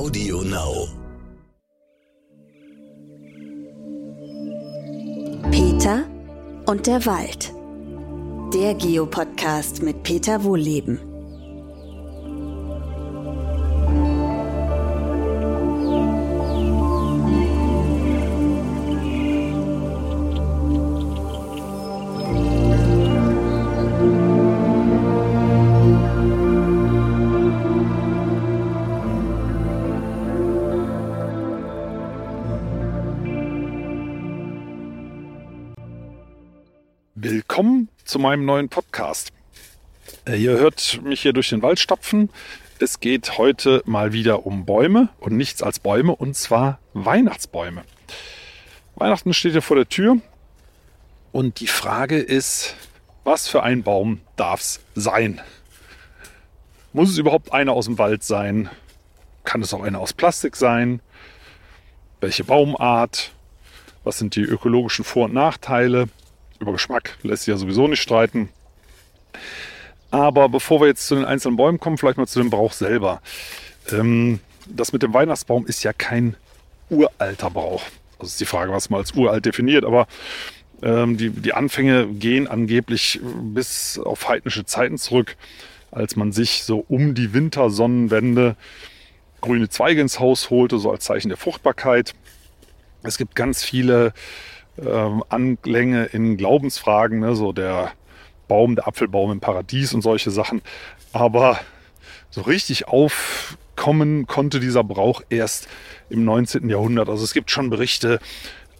Audio 0.00 0.40
Now. 0.40 0.88
Peter 5.50 6.06
und 6.64 6.86
der 6.86 7.04
Wald. 7.04 7.52
Der 8.54 8.72
Geopodcast 8.72 9.82
mit 9.82 10.02
Peter 10.02 10.42
Wohlleben. 10.42 11.09
Zu 38.10 38.18
meinem 38.18 38.44
neuen 38.44 38.68
Podcast. 38.68 39.32
Äh, 40.26 40.34
Ihr 40.36 40.58
hört 40.58 41.00
mich 41.04 41.22
hier 41.22 41.32
durch 41.32 41.50
den 41.50 41.62
Wald 41.62 41.78
stapfen. 41.78 42.28
Es 42.80 42.98
geht 42.98 43.38
heute 43.38 43.84
mal 43.86 44.12
wieder 44.12 44.46
um 44.46 44.66
Bäume 44.66 45.10
und 45.20 45.36
nichts 45.36 45.62
als 45.62 45.78
Bäume 45.78 46.16
und 46.16 46.36
zwar 46.36 46.80
Weihnachtsbäume. 46.92 47.84
Weihnachten 48.96 49.32
steht 49.32 49.54
ja 49.54 49.60
vor 49.60 49.76
der 49.76 49.88
Tür 49.88 50.16
und 51.30 51.60
die 51.60 51.68
Frage 51.68 52.18
ist, 52.18 52.74
was 53.22 53.46
für 53.46 53.62
ein 53.62 53.84
Baum 53.84 54.20
darf 54.34 54.60
es 54.60 54.80
sein? 54.96 55.40
Muss 56.92 57.10
es 57.10 57.18
überhaupt 57.18 57.52
einer 57.52 57.74
aus 57.74 57.84
dem 57.84 57.98
Wald 57.98 58.24
sein? 58.24 58.70
Kann 59.44 59.62
es 59.62 59.72
auch 59.72 59.84
einer 59.84 60.00
aus 60.00 60.14
Plastik 60.14 60.56
sein? 60.56 61.00
Welche 62.20 62.42
Baumart? 62.42 63.30
Was 64.02 64.18
sind 64.18 64.34
die 64.34 64.42
ökologischen 64.42 65.04
Vor- 65.04 65.26
und 65.26 65.34
Nachteile? 65.34 66.08
Über 66.60 66.72
Geschmack 66.72 67.18
lässt 67.22 67.44
sich 67.44 67.52
ja 67.52 67.56
sowieso 67.56 67.88
nicht 67.88 68.02
streiten. 68.02 68.50
Aber 70.10 70.48
bevor 70.48 70.80
wir 70.80 70.88
jetzt 70.88 71.06
zu 71.06 71.14
den 71.14 71.24
einzelnen 71.24 71.56
Bäumen 71.56 71.80
kommen, 71.80 71.98
vielleicht 71.98 72.18
mal 72.18 72.26
zu 72.26 72.40
dem 72.40 72.50
Brauch 72.50 72.72
selber. 72.72 73.22
Ähm, 73.90 74.40
das 74.66 74.92
mit 74.92 75.02
dem 75.02 75.14
Weihnachtsbaum 75.14 75.66
ist 75.66 75.82
ja 75.82 75.92
kein 75.92 76.36
uralter 76.90 77.50
Brauch. 77.50 77.82
Das 78.18 78.28
ist 78.28 78.40
die 78.40 78.46
Frage, 78.46 78.72
was 78.72 78.90
man 78.90 79.00
als 79.00 79.12
uralt 79.12 79.46
definiert. 79.46 79.84
Aber 79.84 80.06
ähm, 80.82 81.16
die, 81.16 81.30
die 81.30 81.54
Anfänge 81.54 82.06
gehen 82.06 82.46
angeblich 82.46 83.20
bis 83.22 83.98
auf 83.98 84.28
heidnische 84.28 84.64
Zeiten 84.64 84.98
zurück, 84.98 85.36
als 85.90 86.16
man 86.16 86.32
sich 86.32 86.64
so 86.64 86.84
um 86.88 87.14
die 87.14 87.32
Wintersonnenwende 87.32 88.56
grüne 89.40 89.68
Zweige 89.68 90.00
ins 90.00 90.20
Haus 90.20 90.50
holte, 90.50 90.78
so 90.78 90.90
als 90.90 91.04
Zeichen 91.04 91.28
der 91.28 91.38
Fruchtbarkeit. 91.38 92.14
Es 93.02 93.16
gibt 93.16 93.34
ganz 93.34 93.64
viele 93.64 94.12
ähm, 94.86 95.22
Anklänge 95.28 96.06
in 96.06 96.36
Glaubensfragen, 96.36 97.20
ne, 97.20 97.34
so 97.34 97.52
der 97.52 97.92
Baum, 98.48 98.76
der 98.76 98.88
Apfelbaum 98.88 99.32
im 99.32 99.40
Paradies 99.40 99.94
und 99.94 100.02
solche 100.02 100.30
Sachen. 100.30 100.62
Aber 101.12 101.58
so 102.30 102.42
richtig 102.42 102.88
aufkommen 102.88 104.26
konnte 104.26 104.60
dieser 104.60 104.84
Brauch 104.84 105.22
erst 105.30 105.68
im 106.08 106.24
19. 106.24 106.68
Jahrhundert. 106.68 107.08
Also 107.08 107.24
es 107.24 107.32
gibt 107.32 107.50
schon 107.50 107.70
Berichte 107.70 108.20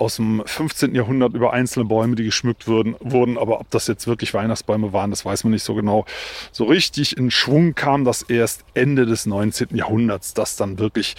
aus 0.01 0.17
dem 0.17 0.43
15. 0.47 0.95
Jahrhundert 0.95 1.35
über 1.35 1.53
einzelne 1.53 1.85
Bäume, 1.85 2.17
die 2.17 2.25
geschmückt 2.25 2.67
wurden, 2.67 2.97
wurden. 3.01 3.37
Aber 3.37 3.61
ob 3.61 3.71
das 3.71 3.87
jetzt 3.87 4.07
wirklich 4.07 4.33
Weihnachtsbäume 4.33 4.93
waren, 4.93 5.11
das 5.11 5.25
weiß 5.25 5.45
man 5.45 5.53
nicht 5.53 5.63
so 5.63 5.75
genau. 5.75 6.07
So 6.53 6.65
richtig 6.65 7.17
in 7.17 7.31
Schwung 7.31 7.75
kam 7.75 8.05
das 8.05 8.23
erst 8.23 8.65
Ende 8.73 9.05
des 9.05 9.27
19. 9.27 9.77
Jahrhunderts, 9.77 10.33
dass 10.33 10.57
dann 10.57 10.79
wirklich 10.79 11.17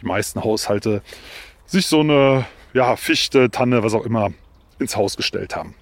die 0.00 0.06
meisten 0.06 0.42
Haushalte 0.42 1.02
sich 1.64 1.86
so 1.86 2.00
eine 2.00 2.44
ja, 2.74 2.96
Fichte, 2.96 3.50
Tanne, 3.50 3.82
was 3.82 3.94
auch 3.94 4.04
immer 4.04 4.32
ins 4.78 4.96
Haus 4.96 5.16
gestellt 5.16 5.56
haben. 5.56 5.74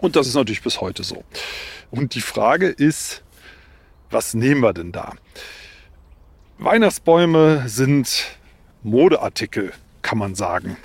Und 0.00 0.16
das 0.16 0.26
ist 0.26 0.34
natürlich 0.34 0.62
bis 0.62 0.80
heute 0.80 1.04
so. 1.04 1.22
Und 1.90 2.14
die 2.14 2.20
Frage 2.20 2.68
ist, 2.68 3.22
was 4.10 4.34
nehmen 4.34 4.62
wir 4.62 4.72
denn 4.72 4.92
da? 4.92 5.12
Weihnachtsbäume 6.58 7.68
sind 7.68 8.38
Modeartikel, 8.82 9.72
kann 10.02 10.18
man 10.18 10.34
sagen. 10.34 10.76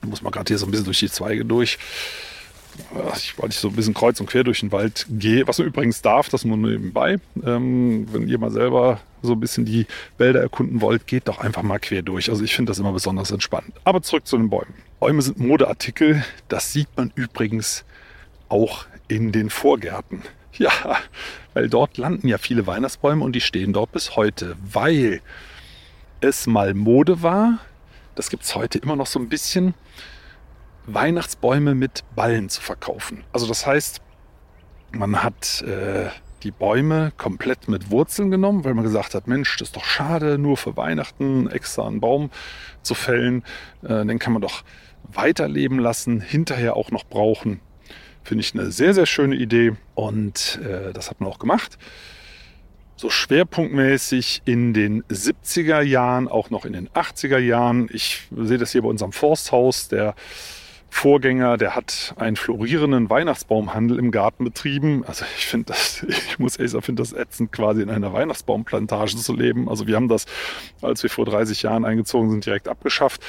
Da 0.00 0.08
muss 0.08 0.22
man 0.22 0.32
gerade 0.32 0.48
hier 0.48 0.58
so 0.58 0.66
ein 0.66 0.70
bisschen 0.70 0.84
durch 0.84 0.98
die 0.98 1.10
Zweige 1.10 1.44
durch. 1.44 1.78
Ich, 3.14 3.34
ich 3.48 3.54
so 3.56 3.68
ein 3.68 3.74
bisschen 3.74 3.94
kreuz 3.94 4.20
und 4.20 4.26
quer 4.26 4.44
durch 4.44 4.60
den 4.60 4.72
Wald 4.72 5.06
gehe, 5.10 5.46
was 5.46 5.58
man 5.58 5.66
übrigens 5.66 6.02
darf, 6.02 6.28
das 6.28 6.44
nur 6.44 6.56
nebenbei. 6.56 7.18
Ähm, 7.44 8.06
wenn 8.12 8.28
ihr 8.28 8.38
mal 8.38 8.50
selber 8.50 9.00
so 9.22 9.32
ein 9.32 9.40
bisschen 9.40 9.64
die 9.64 9.86
Wälder 10.18 10.40
erkunden 10.40 10.80
wollt, 10.80 11.06
geht 11.06 11.28
doch 11.28 11.38
einfach 11.38 11.62
mal 11.62 11.78
quer 11.78 12.02
durch. 12.02 12.30
Also 12.30 12.44
ich 12.44 12.54
finde 12.54 12.70
das 12.70 12.78
immer 12.78 12.92
besonders 12.92 13.30
entspannt. 13.30 13.72
Aber 13.84 14.02
zurück 14.02 14.26
zu 14.26 14.36
den 14.36 14.50
Bäumen. 14.50 14.74
Bäume 15.00 15.22
sind 15.22 15.38
Modeartikel. 15.38 16.24
Das 16.48 16.72
sieht 16.72 16.88
man 16.96 17.12
übrigens 17.14 17.84
auch 18.48 18.86
in 19.08 19.32
den 19.32 19.50
Vorgärten. 19.50 20.22
Ja, 20.54 20.70
weil 21.54 21.68
dort 21.68 21.96
landen 21.96 22.28
ja 22.28 22.38
viele 22.38 22.66
Weihnachtsbäume 22.66 23.24
und 23.24 23.32
die 23.32 23.40
stehen 23.40 23.72
dort 23.72 23.92
bis 23.92 24.16
heute, 24.16 24.56
weil 24.62 25.20
es 26.20 26.46
mal 26.46 26.74
Mode 26.74 27.22
war. 27.22 27.58
Das 28.14 28.28
gibt 28.28 28.42
es 28.42 28.54
heute 28.54 28.78
immer 28.78 28.96
noch 28.96 29.06
so 29.06 29.18
ein 29.18 29.28
bisschen 29.28 29.74
Weihnachtsbäume 30.86 31.74
mit 31.74 32.04
Ballen 32.14 32.48
zu 32.48 32.60
verkaufen. 32.60 33.24
Also 33.32 33.46
das 33.46 33.66
heißt, 33.66 34.00
man 34.92 35.22
hat 35.22 35.62
äh, 35.62 36.08
die 36.42 36.50
Bäume 36.50 37.12
komplett 37.16 37.68
mit 37.68 37.90
Wurzeln 37.90 38.30
genommen, 38.30 38.64
weil 38.64 38.74
man 38.74 38.84
gesagt 38.84 39.14
hat, 39.14 39.26
Mensch, 39.26 39.56
das 39.56 39.68
ist 39.68 39.76
doch 39.76 39.84
schade, 39.84 40.38
nur 40.38 40.56
für 40.56 40.76
Weihnachten 40.76 41.48
extra 41.48 41.86
einen 41.86 42.00
Baum 42.00 42.30
zu 42.82 42.94
fällen. 42.94 43.44
Äh, 43.82 44.04
den 44.04 44.18
kann 44.18 44.32
man 44.32 44.42
doch 44.42 44.64
weiterleben 45.04 45.78
lassen, 45.78 46.20
hinterher 46.20 46.76
auch 46.76 46.90
noch 46.90 47.04
brauchen. 47.04 47.60
Finde 48.24 48.42
ich 48.42 48.54
eine 48.54 48.70
sehr, 48.70 48.94
sehr 48.94 49.06
schöne 49.06 49.36
Idee 49.36 49.72
und 49.94 50.60
äh, 50.62 50.92
das 50.92 51.10
hat 51.10 51.20
man 51.20 51.28
auch 51.28 51.38
gemacht. 51.38 51.78
So 52.96 53.10
schwerpunktmäßig 53.10 54.42
in 54.44 54.74
den 54.74 55.02
70er 55.04 55.80
Jahren, 55.80 56.28
auch 56.28 56.50
noch 56.50 56.64
in 56.64 56.72
den 56.72 56.88
80er 56.90 57.38
Jahren. 57.38 57.88
Ich 57.92 58.28
sehe 58.30 58.58
das 58.58 58.72
hier 58.72 58.82
bei 58.82 58.88
unserem 58.88 59.12
Forsthaus, 59.12 59.88
der 59.88 60.14
Vorgänger, 60.94 61.56
der 61.56 61.74
hat 61.74 62.14
einen 62.18 62.36
florierenden 62.36 63.08
Weihnachtsbaumhandel 63.08 63.98
im 63.98 64.10
Garten 64.10 64.44
betrieben. 64.44 65.04
Also 65.06 65.24
ich 65.36 65.46
finde 65.46 65.72
das, 65.72 66.02
ich 66.06 66.38
muss 66.38 66.56
ehrlich 66.56 66.72
sagen, 66.72 66.84
finde 66.84 67.02
das 67.02 67.14
ätzend, 67.14 67.50
quasi 67.50 67.80
in 67.82 67.88
einer 67.88 68.12
Weihnachtsbaumplantage 68.12 69.16
zu 69.16 69.34
leben. 69.34 69.68
Also 69.70 69.86
wir 69.86 69.96
haben 69.96 70.08
das, 70.08 70.26
als 70.82 71.02
wir 71.02 71.08
vor 71.08 71.24
30 71.24 71.62
Jahren 71.62 71.86
eingezogen 71.86 72.30
sind, 72.30 72.44
direkt 72.44 72.68
abgeschafft. 72.68 73.22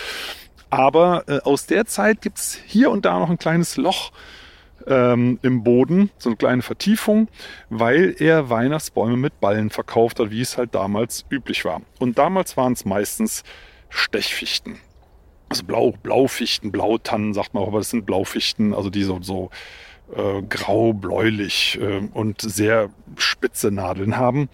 Aber 0.69 1.23
äh, 1.27 1.39
aus 1.39 1.65
der 1.65 1.85
Zeit 1.85 2.21
gibt 2.21 2.37
es 2.37 2.59
hier 2.67 2.91
und 2.91 3.05
da 3.05 3.17
noch 3.17 3.29
ein 3.29 3.39
kleines 3.39 3.77
Loch 3.77 4.11
ähm, 4.85 5.39
im 5.41 5.63
Boden, 5.63 6.11
so 6.17 6.29
eine 6.29 6.35
kleine 6.35 6.61
Vertiefung, 6.61 7.29
weil 7.69 8.13
er 8.19 8.49
Weihnachtsbäume 8.49 9.15
mit 9.15 9.39
Ballen 9.39 9.69
verkauft 9.69 10.19
hat, 10.19 10.29
wie 10.29 10.41
es 10.41 10.57
halt 10.57 10.75
damals 10.75 11.25
üblich 11.29 11.63
war. 11.63 11.81
Und 11.97 12.19
damals 12.19 12.57
waren 12.57 12.73
es 12.73 12.83
meistens 12.85 13.43
Stechfichten 13.89 14.79
also 15.53 15.65
Blau, 15.65 15.93
Blaufichten, 16.01 16.71
Blautannen 16.71 17.35
sagt 17.35 17.53
man 17.53 17.63
auch, 17.63 17.67
aber 17.67 17.77
das 17.77 17.91
sind 17.91 18.07
Blaufichten, 18.07 18.73
also 18.73 18.89
die 18.89 19.03
so, 19.03 19.19
so 19.21 19.51
äh, 20.15 20.41
grau-bläulich 20.41 21.79
äh, 21.79 22.09
und 22.11 22.41
sehr 22.41 22.89
spitze 23.17 23.69
Nadeln 23.69 24.17
haben. 24.17 24.49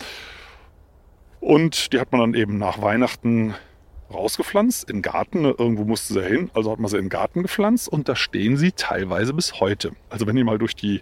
Und 1.39 1.93
die 1.93 1.99
hat 2.01 2.11
man 2.11 2.19
dann 2.19 2.33
eben 2.33 2.57
nach 2.57 2.81
Weihnachten 2.81 3.55
rausgepflanzt, 4.13 4.89
in 4.89 5.01
Garten. 5.01 5.45
Irgendwo 5.45 5.85
musste 5.85 6.15
sie 6.15 6.23
hin, 6.23 6.51
also 6.53 6.71
hat 6.71 6.79
man 6.79 6.89
sie 6.89 6.97
in 6.97 7.05
den 7.05 7.09
Garten 7.09 7.43
gepflanzt 7.43 7.87
und 7.87 8.09
da 8.09 8.16
stehen 8.17 8.57
sie 8.57 8.73
teilweise 8.73 9.33
bis 9.33 9.61
heute. 9.61 9.93
Also 10.09 10.27
wenn 10.27 10.35
ihr 10.35 10.43
mal 10.43 10.57
durch 10.57 10.75
die 10.75 11.01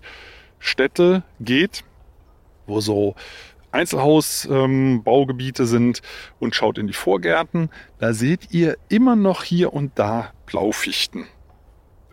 Städte 0.59 1.23
geht, 1.39 1.83
wo 2.67 2.81
so 2.81 3.15
Einzelhausbaugebiete 3.77 5.63
ähm, 5.63 5.67
sind 5.67 6.01
und 6.39 6.55
schaut 6.55 6.77
in 6.77 6.88
die 6.88 6.94
Vorgärten, 6.94 7.69
da 8.00 8.13
seht 8.13 8.51
ihr 8.51 8.77
immer 8.89 9.15
noch 9.15 9.44
hier 9.44 9.74
und 9.74 9.91
da 9.95 10.31
Blaufichten. 10.45 11.25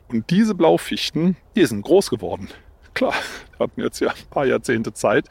Und 0.09 0.31
diese 0.31 0.55
Blaufichten, 0.55 1.37
die 1.57 1.65
sind 1.65 1.83
groß 1.83 2.11
geworden. 2.11 2.49
Klar, 2.93 3.15
hatten 3.59 3.81
jetzt 3.81 4.01
ja 4.01 4.11
ein 4.11 4.31
paar 4.31 4.47
Jahrzehnte 4.47 4.93
Zeit. 4.93 5.29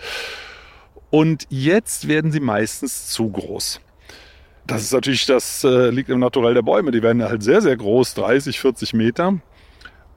Und 1.10 1.46
jetzt 1.50 2.08
werden 2.08 2.32
sie 2.32 2.40
meistens 2.40 3.08
zu 3.10 3.30
groß. 3.30 3.80
Das 4.66 4.82
ist 4.82 4.94
natürlich, 4.94 5.26
das 5.26 5.64
äh, 5.64 5.90
liegt 5.90 6.10
im 6.10 6.20
Naturell 6.20 6.54
der 6.54 6.62
Bäume. 6.62 6.92
Die 6.92 7.04
werden 7.04 7.22
halt 7.22 7.44
sehr, 7.44 7.62
sehr 7.62 7.76
groß, 7.76 8.16
30, 8.16 8.60
40 8.60 8.94
Meter. 8.94 9.40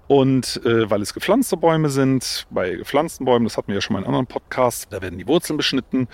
Und 0.09 0.61
äh, 0.65 0.89
weil 0.89 1.03
es 1.03 1.15
gepflanzte 1.15 1.57
Bäume 1.57 1.89
sind, 1.89 2.47
bei 2.51 2.77
gepflanzten 2.77 3.27
Bäumen, 3.27 3.45
das 3.45 3.57
hatten 3.57 3.69
wir 3.69 3.75
ja 3.77 3.81
schon 3.81 3.95
mal 3.95 4.01
in 4.01 4.07
anderen 4.07 4.27
Podcasts, 4.27 4.89
da 4.89 5.03
werden 5.03 5.19
die 5.19 5.27
Wurzeln 5.27 5.57
beschnitten 5.57 6.07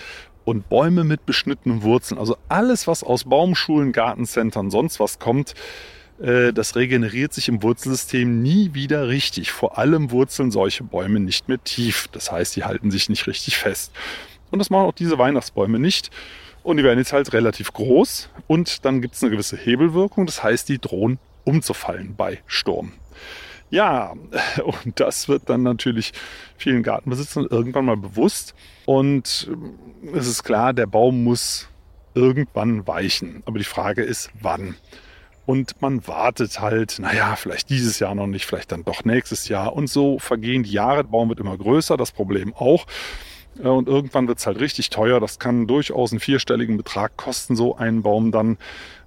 und 0.44 0.68
Bäume 0.68 1.04
mit 1.04 1.26
beschnittenen 1.26 1.82
Wurzeln, 1.82 2.18
also 2.18 2.36
alles, 2.48 2.86
was 2.86 3.04
aus 3.04 3.24
Baumschulen, 3.24 3.92
Gartencentern, 3.92 4.70
sonst 4.70 4.98
was 4.98 5.18
kommt, 5.18 5.54
äh, 6.20 6.52
das 6.52 6.76
regeneriert 6.76 7.32
sich 7.32 7.48
im 7.48 7.62
Wurzelsystem 7.62 8.42
nie 8.42 8.74
wieder 8.74 9.08
richtig. 9.08 9.50
Vor 9.50 9.78
allem 9.78 10.10
wurzeln 10.10 10.50
solche 10.50 10.84
Bäume 10.84 11.20
nicht 11.20 11.48
mehr 11.48 11.62
tief. 11.62 12.08
Das 12.12 12.30
heißt, 12.30 12.54
die 12.56 12.64
halten 12.64 12.90
sich 12.90 13.08
nicht 13.08 13.26
richtig 13.26 13.56
fest. 13.56 13.92
Und 14.50 14.58
das 14.58 14.70
machen 14.70 14.86
auch 14.86 14.92
diese 14.92 15.18
Weihnachtsbäume 15.18 15.78
nicht. 15.78 16.10
Und 16.62 16.76
die 16.76 16.84
werden 16.84 16.98
jetzt 16.98 17.12
halt 17.12 17.32
relativ 17.32 17.72
groß 17.72 18.28
und 18.46 18.84
dann 18.84 19.02
gibt 19.02 19.16
es 19.16 19.22
eine 19.22 19.32
gewisse 19.32 19.56
Hebelwirkung. 19.56 20.26
Das 20.26 20.44
heißt, 20.44 20.68
die 20.68 20.78
drohen 20.78 21.18
umzufallen 21.44 22.14
bei 22.14 22.38
Sturm. 22.46 22.92
Ja, 23.72 24.12
und 24.64 25.00
das 25.00 25.28
wird 25.28 25.48
dann 25.48 25.62
natürlich 25.62 26.12
vielen 26.58 26.82
Gartenbesitzern 26.82 27.46
irgendwann 27.50 27.86
mal 27.86 27.96
bewusst. 27.96 28.54
Und 28.84 29.50
es 30.14 30.26
ist 30.26 30.44
klar, 30.44 30.74
der 30.74 30.86
Baum 30.86 31.24
muss 31.24 31.68
irgendwann 32.14 32.86
weichen. 32.86 33.42
Aber 33.46 33.58
die 33.58 33.64
Frage 33.64 34.02
ist, 34.02 34.30
wann? 34.38 34.74
Und 35.46 35.80
man 35.80 36.06
wartet 36.06 36.60
halt, 36.60 36.98
naja, 36.98 37.34
vielleicht 37.34 37.70
dieses 37.70 37.98
Jahr 37.98 38.14
noch 38.14 38.26
nicht, 38.26 38.44
vielleicht 38.44 38.72
dann 38.72 38.84
doch 38.84 39.06
nächstes 39.06 39.48
Jahr. 39.48 39.72
Und 39.72 39.88
so 39.88 40.18
vergehen 40.18 40.64
die 40.64 40.72
Jahre, 40.72 41.02
der 41.02 41.10
Baum 41.10 41.30
wird 41.30 41.40
immer 41.40 41.56
größer, 41.56 41.96
das 41.96 42.12
Problem 42.12 42.52
auch. 42.52 42.86
Und 43.58 43.86
irgendwann 43.86 44.28
wird 44.28 44.38
es 44.38 44.46
halt 44.46 44.60
richtig 44.60 44.90
teuer. 44.90 45.20
Das 45.20 45.38
kann 45.38 45.66
durchaus 45.66 46.12
einen 46.12 46.20
vierstelligen 46.20 46.76
Betrag 46.76 47.16
kosten, 47.16 47.54
so 47.54 47.76
einen 47.76 48.02
Baum 48.02 48.32
dann 48.32 48.56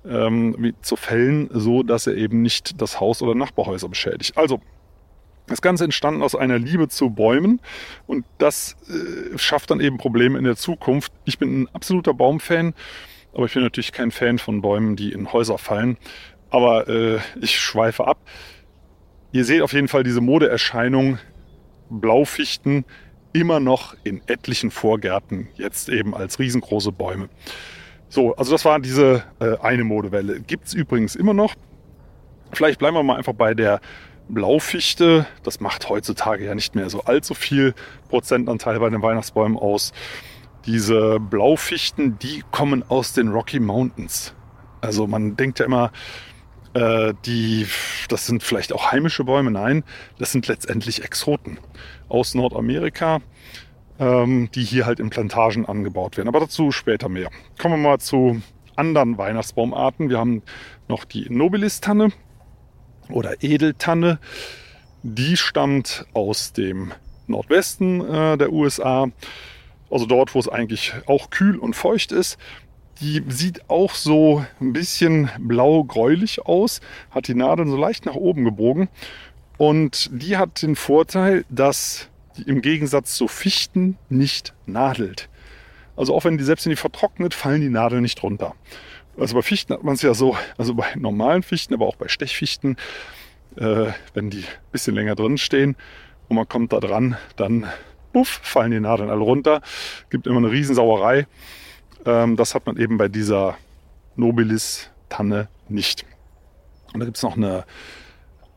ähm, 0.07 0.73
zu 0.81 0.95
fällen, 0.95 1.49
so 1.51 1.83
dass 1.83 2.07
er 2.07 2.15
eben 2.15 2.41
nicht 2.41 2.79
das 2.81 2.99
Haus 2.99 3.21
oder 3.21 3.33
Nachbarhäuser 3.33 3.89
beschädigt. 3.89 4.37
Also 4.37 4.61
das 5.47 5.61
Ganze 5.61 5.83
entstanden 5.83 6.21
aus 6.21 6.35
einer 6.35 6.57
Liebe 6.57 6.87
zu 6.87 7.09
Bäumen 7.09 7.59
und 8.07 8.25
das 8.37 8.75
äh, 8.89 9.37
schafft 9.37 9.71
dann 9.71 9.79
eben 9.79 9.97
Probleme 9.97 10.37
in 10.37 10.43
der 10.43 10.55
Zukunft. 10.55 11.11
Ich 11.25 11.37
bin 11.37 11.61
ein 11.61 11.69
absoluter 11.73 12.13
Baumfan, 12.13 12.73
aber 13.33 13.45
ich 13.45 13.53
bin 13.53 13.63
natürlich 13.63 13.91
kein 13.91 14.11
Fan 14.11 14.39
von 14.39 14.61
Bäumen, 14.61 14.95
die 14.95 15.11
in 15.11 15.33
Häuser 15.33 15.57
fallen. 15.57 15.97
Aber 16.49 16.87
äh, 16.87 17.19
ich 17.41 17.59
schweife 17.59 18.07
ab. 18.07 18.17
Ihr 19.31 19.43
seht 19.43 19.61
auf 19.61 19.73
jeden 19.73 19.87
Fall 19.87 20.03
diese 20.03 20.21
Modeerscheinung, 20.21 21.19
Blaufichten, 21.89 22.85
immer 23.35 23.59
noch 23.59 23.95
in 24.05 24.21
etlichen 24.27 24.71
Vorgärten, 24.71 25.49
jetzt 25.55 25.89
eben 25.89 26.15
als 26.15 26.39
riesengroße 26.39 26.93
Bäume. 26.93 27.27
So, 28.07 28.33
also 28.35 28.53
das 28.53 28.63
war 28.63 28.79
diese 28.79 29.23
äh, 29.41 29.57
eine 29.57 29.83
Modewelle. 29.83 30.39
Gibt 30.39 30.67
es 30.67 30.73
übrigens 30.73 31.15
immer 31.15 31.33
noch. 31.33 31.53
Vielleicht 32.53 32.79
bleiben 32.79 32.95
wir 32.95 33.03
mal 33.03 33.17
einfach 33.17 33.33
bei 33.33 33.53
der 33.53 33.81
Blaufichte. 34.29 35.27
Das 35.43 35.59
macht 35.59 35.89
heutzutage 35.89 36.45
ja 36.45 36.55
nicht 36.55 36.75
mehr 36.75 36.89
so 36.89 37.01
allzu 37.01 37.33
viel 37.33 37.73
Prozentanteil 38.07 38.79
bei 38.79 38.89
den 38.89 39.01
Weihnachtsbäumen 39.01 39.57
aus. 39.57 39.91
Diese 40.65 41.19
Blaufichten, 41.19 42.17
die 42.17 42.41
kommen 42.51 42.83
aus 42.87 43.11
den 43.11 43.27
Rocky 43.27 43.59
Mountains. 43.59 44.33
Also 44.79 45.07
man 45.07 45.35
denkt 45.35 45.59
ja 45.59 45.65
immer, 45.65 45.91
äh, 46.75 47.13
die, 47.25 47.65
das 48.09 48.27
sind 48.27 48.43
vielleicht 48.43 48.73
auch 48.73 48.91
heimische 48.91 49.23
Bäume. 49.23 49.49
Nein, 49.49 49.83
das 50.19 50.31
sind 50.31 50.47
letztendlich 50.47 51.03
Exoten 51.03 51.57
aus 52.09 52.35
Nordamerika, 52.35 53.21
ähm, 53.97 54.49
die 54.53 54.63
hier 54.63 54.85
halt 54.85 54.99
in 54.99 55.09
Plantagen 55.09 55.65
angebaut 55.65 56.17
werden. 56.17 56.27
Aber 56.27 56.41
dazu 56.41 56.71
später 56.71 57.07
mehr. 57.09 57.29
Kommen 57.57 57.81
wir 57.81 57.89
mal 57.89 57.99
zu 57.99 58.41
anderen 58.75 59.17
Weihnachtsbaumarten. 59.17 60.09
Wir 60.09 60.19
haben 60.19 60.43
noch 60.89 61.05
die 61.05 61.27
Nobilis-Tanne 61.29 62.11
oder 63.09 63.41
Edeltanne. 63.41 64.19
Die 65.01 65.37
stammt 65.37 66.05
aus 66.13 66.51
dem 66.51 66.91
Nordwesten 67.27 68.01
äh, 68.01 68.37
der 68.37 68.51
USA, 68.51 69.07
also 69.89 70.05
dort, 70.05 70.35
wo 70.35 70.39
es 70.39 70.49
eigentlich 70.49 70.93
auch 71.05 71.29
kühl 71.29 71.57
und 71.57 71.75
feucht 71.75 72.11
ist. 72.11 72.37
Die 73.01 73.23
sieht 73.27 73.69
auch 73.69 73.93
so 73.93 74.45
ein 74.61 74.71
bisschen 74.71 75.29
blau-gräulich 75.37 76.45
aus, 76.45 76.79
hat 77.11 77.27
die 77.27 77.35
Nadeln 77.35 77.69
so 77.69 77.75
leicht 77.75 78.05
nach 78.05 78.15
oben 78.15 78.45
gebogen. 78.45 78.89
Und 79.57 80.09
die 80.11 80.37
hat 80.37 80.61
den 80.61 80.75
Vorteil, 80.75 81.45
dass 81.49 82.09
die 82.37 82.43
im 82.43 82.61
Gegensatz 82.61 83.15
zu 83.15 83.27
Fichten 83.27 83.97
nicht 84.09 84.53
nadelt. 84.65 85.29
Also 85.95 86.13
auch 86.13 86.25
wenn 86.25 86.37
die 86.37 86.43
selbst 86.43 86.65
wenn 86.65 86.71
die 86.71 86.75
vertrocknet, 86.75 87.33
fallen 87.33 87.61
die 87.61 87.69
Nadeln 87.69 88.01
nicht 88.01 88.21
runter. 88.23 88.55
Also 89.17 89.35
bei 89.35 89.41
Fichten 89.41 89.73
hat 89.73 89.83
man 89.83 89.95
es 89.95 90.01
ja 90.01 90.13
so, 90.13 90.35
also 90.57 90.73
bei 90.75 90.87
normalen 90.95 91.43
Fichten, 91.43 91.73
aber 91.73 91.87
auch 91.87 91.95
bei 91.95 92.09
Stechfichten, 92.09 92.75
äh, 93.55 93.87
wenn 94.13 94.29
die 94.29 94.39
ein 94.39 94.71
bisschen 94.71 94.95
länger 94.95 95.15
drin 95.15 95.37
stehen 95.37 95.75
und 96.27 96.35
man 96.35 96.49
kommt 96.49 96.73
da 96.73 96.79
dran, 96.79 97.17
dann 97.37 97.65
puff, 98.11 98.39
fallen 98.43 98.71
die 98.71 98.79
Nadeln 98.79 99.09
alle 99.09 99.21
runter. 99.21 99.61
Gibt 100.09 100.27
immer 100.27 100.37
eine 100.37 100.51
Riesensauerei. 100.51 101.27
Ähm, 102.05 102.35
das 102.35 102.55
hat 102.55 102.65
man 102.65 102.77
eben 102.77 102.97
bei 102.97 103.07
dieser 103.07 103.57
Nobilis-Tanne 104.15 105.47
nicht. 105.67 106.05
Und 106.93 106.99
da 106.99 107.05
gibt 107.05 107.17
es 107.17 107.23
noch 107.23 107.35
eine 107.35 107.65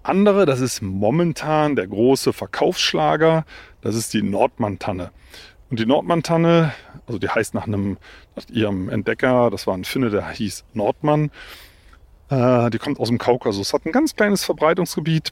andere, 0.02 0.46
das 0.46 0.60
ist 0.60 0.80
momentan 0.80 1.76
der 1.76 1.86
große 1.86 2.32
Verkaufsschlager, 2.32 3.44
das 3.80 3.94
ist 3.94 4.14
die 4.14 4.22
Nordmann-Tanne. 4.22 5.10
Und 5.70 5.80
die 5.80 5.86
Nordmann-Tanne, 5.86 6.72
also 7.06 7.18
die 7.18 7.28
heißt 7.28 7.54
nach 7.54 7.66
einem, 7.66 7.98
nach 8.36 8.48
ihrem 8.48 8.88
Entdecker, 8.88 9.50
das 9.50 9.66
war 9.66 9.74
ein 9.74 9.84
Finne, 9.84 10.10
der 10.10 10.30
hieß 10.30 10.64
Nordmann. 10.72 11.30
Äh, 12.30 12.70
die 12.70 12.78
kommt 12.78 12.98
aus 13.00 13.08
dem 13.08 13.18
Kaukasus, 13.18 13.74
hat 13.74 13.84
ein 13.84 13.92
ganz 13.92 14.16
kleines 14.16 14.44
Verbreitungsgebiet, 14.44 15.30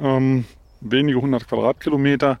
ähm, 0.00 0.44
wenige 0.80 1.20
hundert 1.20 1.46
Quadratkilometer. 1.46 2.38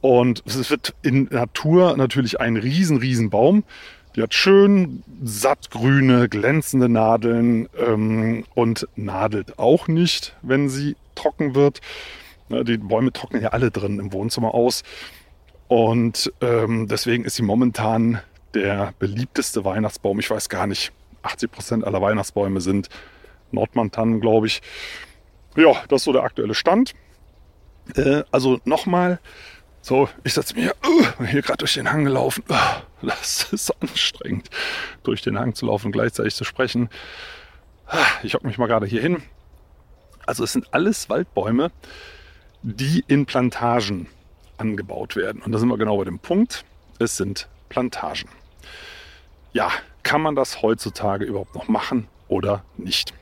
Und 0.00 0.44
es 0.46 0.70
wird 0.70 0.94
in 1.02 1.24
Natur 1.24 1.96
natürlich 1.96 2.40
ein 2.40 2.56
riesen, 2.56 2.98
riesen 2.98 3.30
Baum. 3.30 3.64
Die 4.18 4.22
hat 4.24 4.34
schön 4.34 5.04
sattgrüne, 5.22 6.28
glänzende 6.28 6.88
Nadeln 6.88 7.68
ähm, 7.78 8.44
und 8.56 8.88
nadelt 8.96 9.60
auch 9.60 9.86
nicht, 9.86 10.34
wenn 10.42 10.68
sie 10.68 10.96
trocken 11.14 11.54
wird. 11.54 11.80
Die 12.48 12.78
Bäume 12.78 13.12
trocknen 13.12 13.42
ja 13.42 13.50
alle 13.50 13.70
drin 13.70 14.00
im 14.00 14.12
Wohnzimmer 14.12 14.54
aus. 14.54 14.82
Und 15.68 16.32
ähm, 16.40 16.88
deswegen 16.88 17.24
ist 17.24 17.36
sie 17.36 17.44
momentan 17.44 18.20
der 18.54 18.92
beliebteste 18.98 19.64
Weihnachtsbaum. 19.64 20.18
Ich 20.18 20.28
weiß 20.28 20.48
gar 20.48 20.66
nicht, 20.66 20.90
80 21.22 21.52
Prozent 21.52 21.84
aller 21.84 22.02
Weihnachtsbäume 22.02 22.60
sind 22.60 22.88
Nordmantannen, 23.52 24.20
glaube 24.20 24.48
ich. 24.48 24.62
Ja, 25.54 25.74
das 25.88 26.00
ist 26.00 26.04
so 26.06 26.12
der 26.12 26.24
aktuelle 26.24 26.56
Stand. 26.56 26.92
Äh, 27.94 28.24
also 28.32 28.58
nochmal, 28.64 29.20
so, 29.80 30.08
ich 30.24 30.34
setze 30.34 30.56
mir 30.56 30.74
uh, 30.84 31.24
hier 31.24 31.42
gerade 31.42 31.58
durch 31.58 31.74
den 31.74 31.92
Hang 31.92 32.04
gelaufen. 32.04 32.42
Uh, 32.50 32.54
das 33.02 33.52
ist 33.52 33.70
anstrengend, 33.82 34.50
durch 35.02 35.22
den 35.22 35.38
Hang 35.38 35.54
zu 35.54 35.66
laufen 35.66 35.86
und 35.86 35.92
gleichzeitig 35.92 36.34
zu 36.34 36.44
sprechen. 36.44 36.88
Ich 38.22 38.34
hocke 38.34 38.46
mich 38.46 38.58
mal 38.58 38.66
gerade 38.66 38.86
hier 38.86 39.00
hin. 39.00 39.22
Also 40.26 40.44
es 40.44 40.52
sind 40.52 40.72
alles 40.72 41.08
Waldbäume, 41.08 41.70
die 42.62 43.04
in 43.06 43.24
Plantagen 43.24 44.08
angebaut 44.58 45.16
werden. 45.16 45.42
Und 45.42 45.52
da 45.52 45.58
sind 45.58 45.68
wir 45.68 45.78
genau 45.78 45.96
bei 45.96 46.04
dem 46.04 46.18
Punkt. 46.18 46.64
Es 46.98 47.16
sind 47.16 47.48
Plantagen. 47.68 48.28
Ja, 49.52 49.70
kann 50.02 50.20
man 50.20 50.34
das 50.34 50.62
heutzutage 50.62 51.24
überhaupt 51.24 51.54
noch 51.54 51.68
machen 51.68 52.08
oder 52.28 52.64
nicht? 52.76 53.14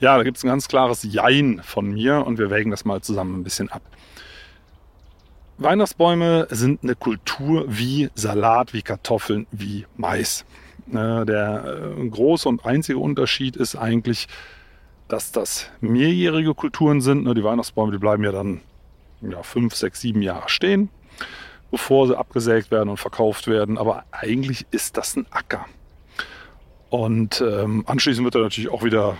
Ja, 0.00 0.16
da 0.16 0.22
gibt 0.22 0.36
es 0.36 0.44
ein 0.44 0.48
ganz 0.48 0.68
klares 0.68 1.02
Jein 1.02 1.60
von 1.64 1.90
mir 1.92 2.24
und 2.24 2.38
wir 2.38 2.50
wägen 2.50 2.70
das 2.70 2.84
mal 2.84 3.00
zusammen 3.00 3.40
ein 3.40 3.44
bisschen 3.44 3.68
ab. 3.68 3.82
Weihnachtsbäume 5.58 6.46
sind 6.50 6.84
eine 6.84 6.94
Kultur 6.94 7.64
wie 7.66 8.10
Salat, 8.14 8.72
wie 8.72 8.82
Kartoffeln, 8.82 9.48
wie 9.50 9.86
Mais. 9.96 10.44
Der 10.86 11.94
äh, 11.98 12.08
große 12.08 12.48
und 12.48 12.64
einzige 12.64 12.98
Unterschied 12.98 13.56
ist 13.56 13.74
eigentlich, 13.74 14.28
dass 15.08 15.32
das 15.32 15.68
mehrjährige 15.80 16.54
Kulturen 16.54 17.00
sind. 17.00 17.24
Die 17.36 17.44
Weihnachtsbäume, 17.44 17.90
die 17.90 17.98
bleiben 17.98 18.22
ja 18.22 18.30
dann 18.30 18.60
ja, 19.20 19.42
fünf, 19.42 19.74
sechs, 19.74 20.00
sieben 20.00 20.22
Jahre 20.22 20.48
stehen, 20.48 20.90
bevor 21.72 22.06
sie 22.06 22.16
abgesägt 22.16 22.70
werden 22.70 22.88
und 22.88 22.98
verkauft 22.98 23.48
werden. 23.48 23.78
Aber 23.78 24.04
eigentlich 24.12 24.64
ist 24.70 24.96
das 24.96 25.16
ein 25.16 25.26
Acker. 25.30 25.66
Und 26.88 27.42
ähm, 27.42 27.82
anschließend 27.86 28.24
wird 28.24 28.36
er 28.36 28.42
natürlich 28.42 28.70
auch 28.70 28.84
wieder 28.84 29.16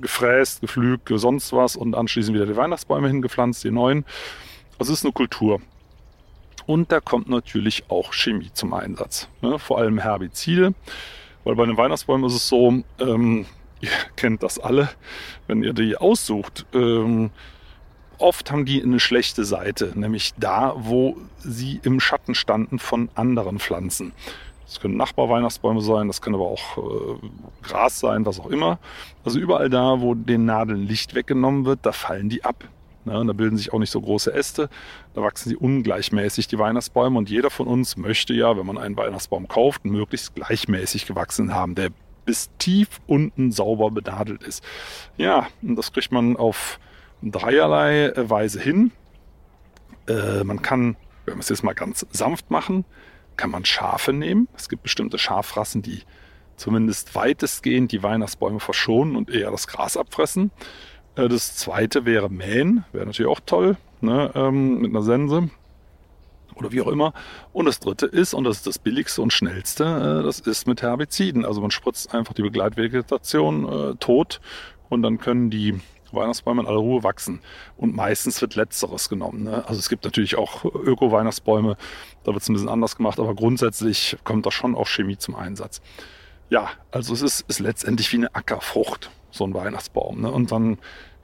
gefräst, 0.00 0.60
geflügt, 0.60 1.10
sonst 1.12 1.52
was 1.52 1.76
und 1.76 1.94
anschließend 1.94 2.34
wieder 2.34 2.46
die 2.46 2.56
Weihnachtsbäume 2.56 3.08
hingepflanzt, 3.08 3.64
die 3.64 3.72
neuen. 3.72 4.04
Also 4.78 4.92
es 4.92 5.00
ist 5.00 5.04
eine 5.04 5.12
Kultur. 5.12 5.60
Und 6.66 6.92
da 6.92 7.00
kommt 7.00 7.28
natürlich 7.28 7.84
auch 7.88 8.12
Chemie 8.12 8.50
zum 8.52 8.74
Einsatz. 8.74 9.28
Ne? 9.40 9.58
Vor 9.58 9.78
allem 9.78 9.98
Herbizide. 9.98 10.74
Weil 11.44 11.56
bei 11.56 11.66
den 11.66 11.76
Weihnachtsbäumen 11.76 12.26
ist 12.26 12.34
es 12.34 12.48
so, 12.48 12.82
ähm, 13.00 13.46
ihr 13.80 13.90
kennt 14.16 14.42
das 14.42 14.58
alle, 14.58 14.90
wenn 15.46 15.62
ihr 15.62 15.72
die 15.72 15.96
aussucht, 15.96 16.66
ähm, 16.74 17.30
oft 18.18 18.50
haben 18.50 18.64
die 18.64 18.82
eine 18.82 19.00
schlechte 19.00 19.44
Seite, 19.44 19.92
nämlich 19.94 20.34
da, 20.36 20.74
wo 20.76 21.16
sie 21.38 21.80
im 21.84 22.00
Schatten 22.00 22.34
standen 22.34 22.78
von 22.78 23.08
anderen 23.14 23.58
Pflanzen. 23.60 24.12
Das 24.66 24.80
können 24.80 24.96
Nachbarweihnachtsbäume 24.96 25.80
sein, 25.80 26.08
das 26.08 26.20
kann 26.20 26.34
aber 26.34 26.46
auch 26.46 26.76
äh, 26.76 27.28
Gras 27.62 28.00
sein, 28.00 28.26
was 28.26 28.38
auch 28.38 28.50
immer. 28.50 28.78
Also 29.24 29.38
überall 29.38 29.70
da, 29.70 30.00
wo 30.00 30.14
den 30.14 30.44
Nadeln 30.44 30.86
Licht 30.86 31.14
weggenommen 31.14 31.64
wird, 31.64 31.80
da 31.84 31.92
fallen 31.92 32.28
die 32.28 32.44
ab. 32.44 32.64
Ja, 33.08 33.22
da 33.22 33.32
bilden 33.32 33.56
sich 33.56 33.72
auch 33.72 33.78
nicht 33.78 33.90
so 33.90 34.00
große 34.00 34.32
Äste, 34.32 34.68
da 35.14 35.22
wachsen 35.22 35.50
sie 35.50 35.56
ungleichmäßig, 35.56 36.48
die 36.48 36.58
Weihnachtsbäume. 36.58 37.18
Und 37.18 37.30
jeder 37.30 37.50
von 37.50 37.66
uns 37.66 37.96
möchte 37.96 38.34
ja, 38.34 38.56
wenn 38.56 38.66
man 38.66 38.78
einen 38.78 38.96
Weihnachtsbaum 38.96 39.48
kauft, 39.48 39.84
möglichst 39.84 40.34
gleichmäßig 40.34 41.06
gewachsen 41.06 41.54
haben, 41.54 41.74
der 41.74 41.90
bis 42.24 42.50
tief 42.58 43.00
unten 43.06 43.52
sauber 43.52 43.90
benadelt 43.90 44.42
ist. 44.42 44.62
Ja, 45.16 45.46
und 45.62 45.76
das 45.76 45.92
kriegt 45.92 46.12
man 46.12 46.36
auf 46.36 46.78
dreierlei 47.22 48.12
Weise 48.16 48.60
hin. 48.60 48.92
Äh, 50.06 50.44
man 50.44 50.60
kann, 50.62 50.96
wenn 51.24 51.36
wir 51.36 51.40
es 51.40 51.48
jetzt 51.48 51.64
mal 51.64 51.74
ganz 51.74 52.06
sanft 52.10 52.50
machen, 52.50 52.84
kann 53.36 53.50
man 53.50 53.64
Schafe 53.64 54.12
nehmen. 54.12 54.48
Es 54.56 54.68
gibt 54.68 54.82
bestimmte 54.82 55.18
Schafrassen, 55.18 55.80
die 55.80 56.02
zumindest 56.56 57.14
weitestgehend 57.14 57.92
die 57.92 58.02
Weihnachtsbäume 58.02 58.60
verschonen 58.60 59.16
und 59.16 59.30
eher 59.30 59.50
das 59.50 59.66
Gras 59.66 59.96
abfressen. 59.96 60.50
Äh, 61.18 61.28
das 61.28 61.56
zweite 61.56 62.06
wäre 62.06 62.30
Mähen, 62.30 62.84
wäre 62.92 63.06
natürlich 63.06 63.30
auch 63.30 63.40
toll, 63.44 63.76
ne, 64.00 64.30
ähm, 64.34 64.78
mit 64.78 64.90
einer 64.90 65.02
Sense 65.02 65.50
oder 66.54 66.72
wie 66.72 66.80
auch 66.80 66.88
immer. 66.88 67.12
Und 67.52 67.66
das 67.66 67.80
dritte 67.80 68.06
ist, 68.06 68.34
und 68.34 68.44
das 68.44 68.58
ist 68.58 68.66
das 68.66 68.78
billigste 68.78 69.22
und 69.22 69.32
schnellste, 69.32 69.84
äh, 69.84 70.22
das 70.24 70.40
ist 70.40 70.66
mit 70.66 70.82
Herbiziden. 70.82 71.44
Also 71.44 71.60
man 71.60 71.70
spritzt 71.70 72.14
einfach 72.14 72.34
die 72.34 72.42
Begleitvegetation 72.42 73.68
äh, 73.68 73.94
tot 73.96 74.40
und 74.88 75.02
dann 75.02 75.18
können 75.18 75.50
die 75.50 75.80
Weihnachtsbäume 76.10 76.62
in 76.62 76.68
aller 76.68 76.78
Ruhe 76.78 77.02
wachsen. 77.02 77.40
Und 77.76 77.94
meistens 77.94 78.40
wird 78.40 78.54
letzteres 78.54 79.08
genommen. 79.08 79.44
Ne? 79.44 79.64
Also 79.66 79.78
es 79.78 79.88
gibt 79.88 80.04
natürlich 80.04 80.36
auch 80.36 80.64
Öko-Weihnachtsbäume, 80.64 81.76
da 82.24 82.32
wird 82.32 82.42
es 82.42 82.48
ein 82.48 82.54
bisschen 82.54 82.68
anders 82.70 82.96
gemacht, 82.96 83.20
aber 83.20 83.34
grundsätzlich 83.34 84.16
kommt 84.24 84.46
da 84.46 84.50
schon 84.50 84.74
auch 84.74 84.86
Chemie 84.86 85.18
zum 85.18 85.34
Einsatz. 85.34 85.82
Ja, 86.48 86.70
also 86.90 87.12
es 87.12 87.20
ist, 87.20 87.44
ist 87.48 87.60
letztendlich 87.60 88.10
wie 88.12 88.16
eine 88.16 88.34
Ackerfrucht, 88.34 89.10
so 89.30 89.44
ein 89.44 89.52
Weihnachtsbaum. 89.52 90.22
Ne? 90.22 90.32
Und 90.32 90.50
dann 90.50 90.78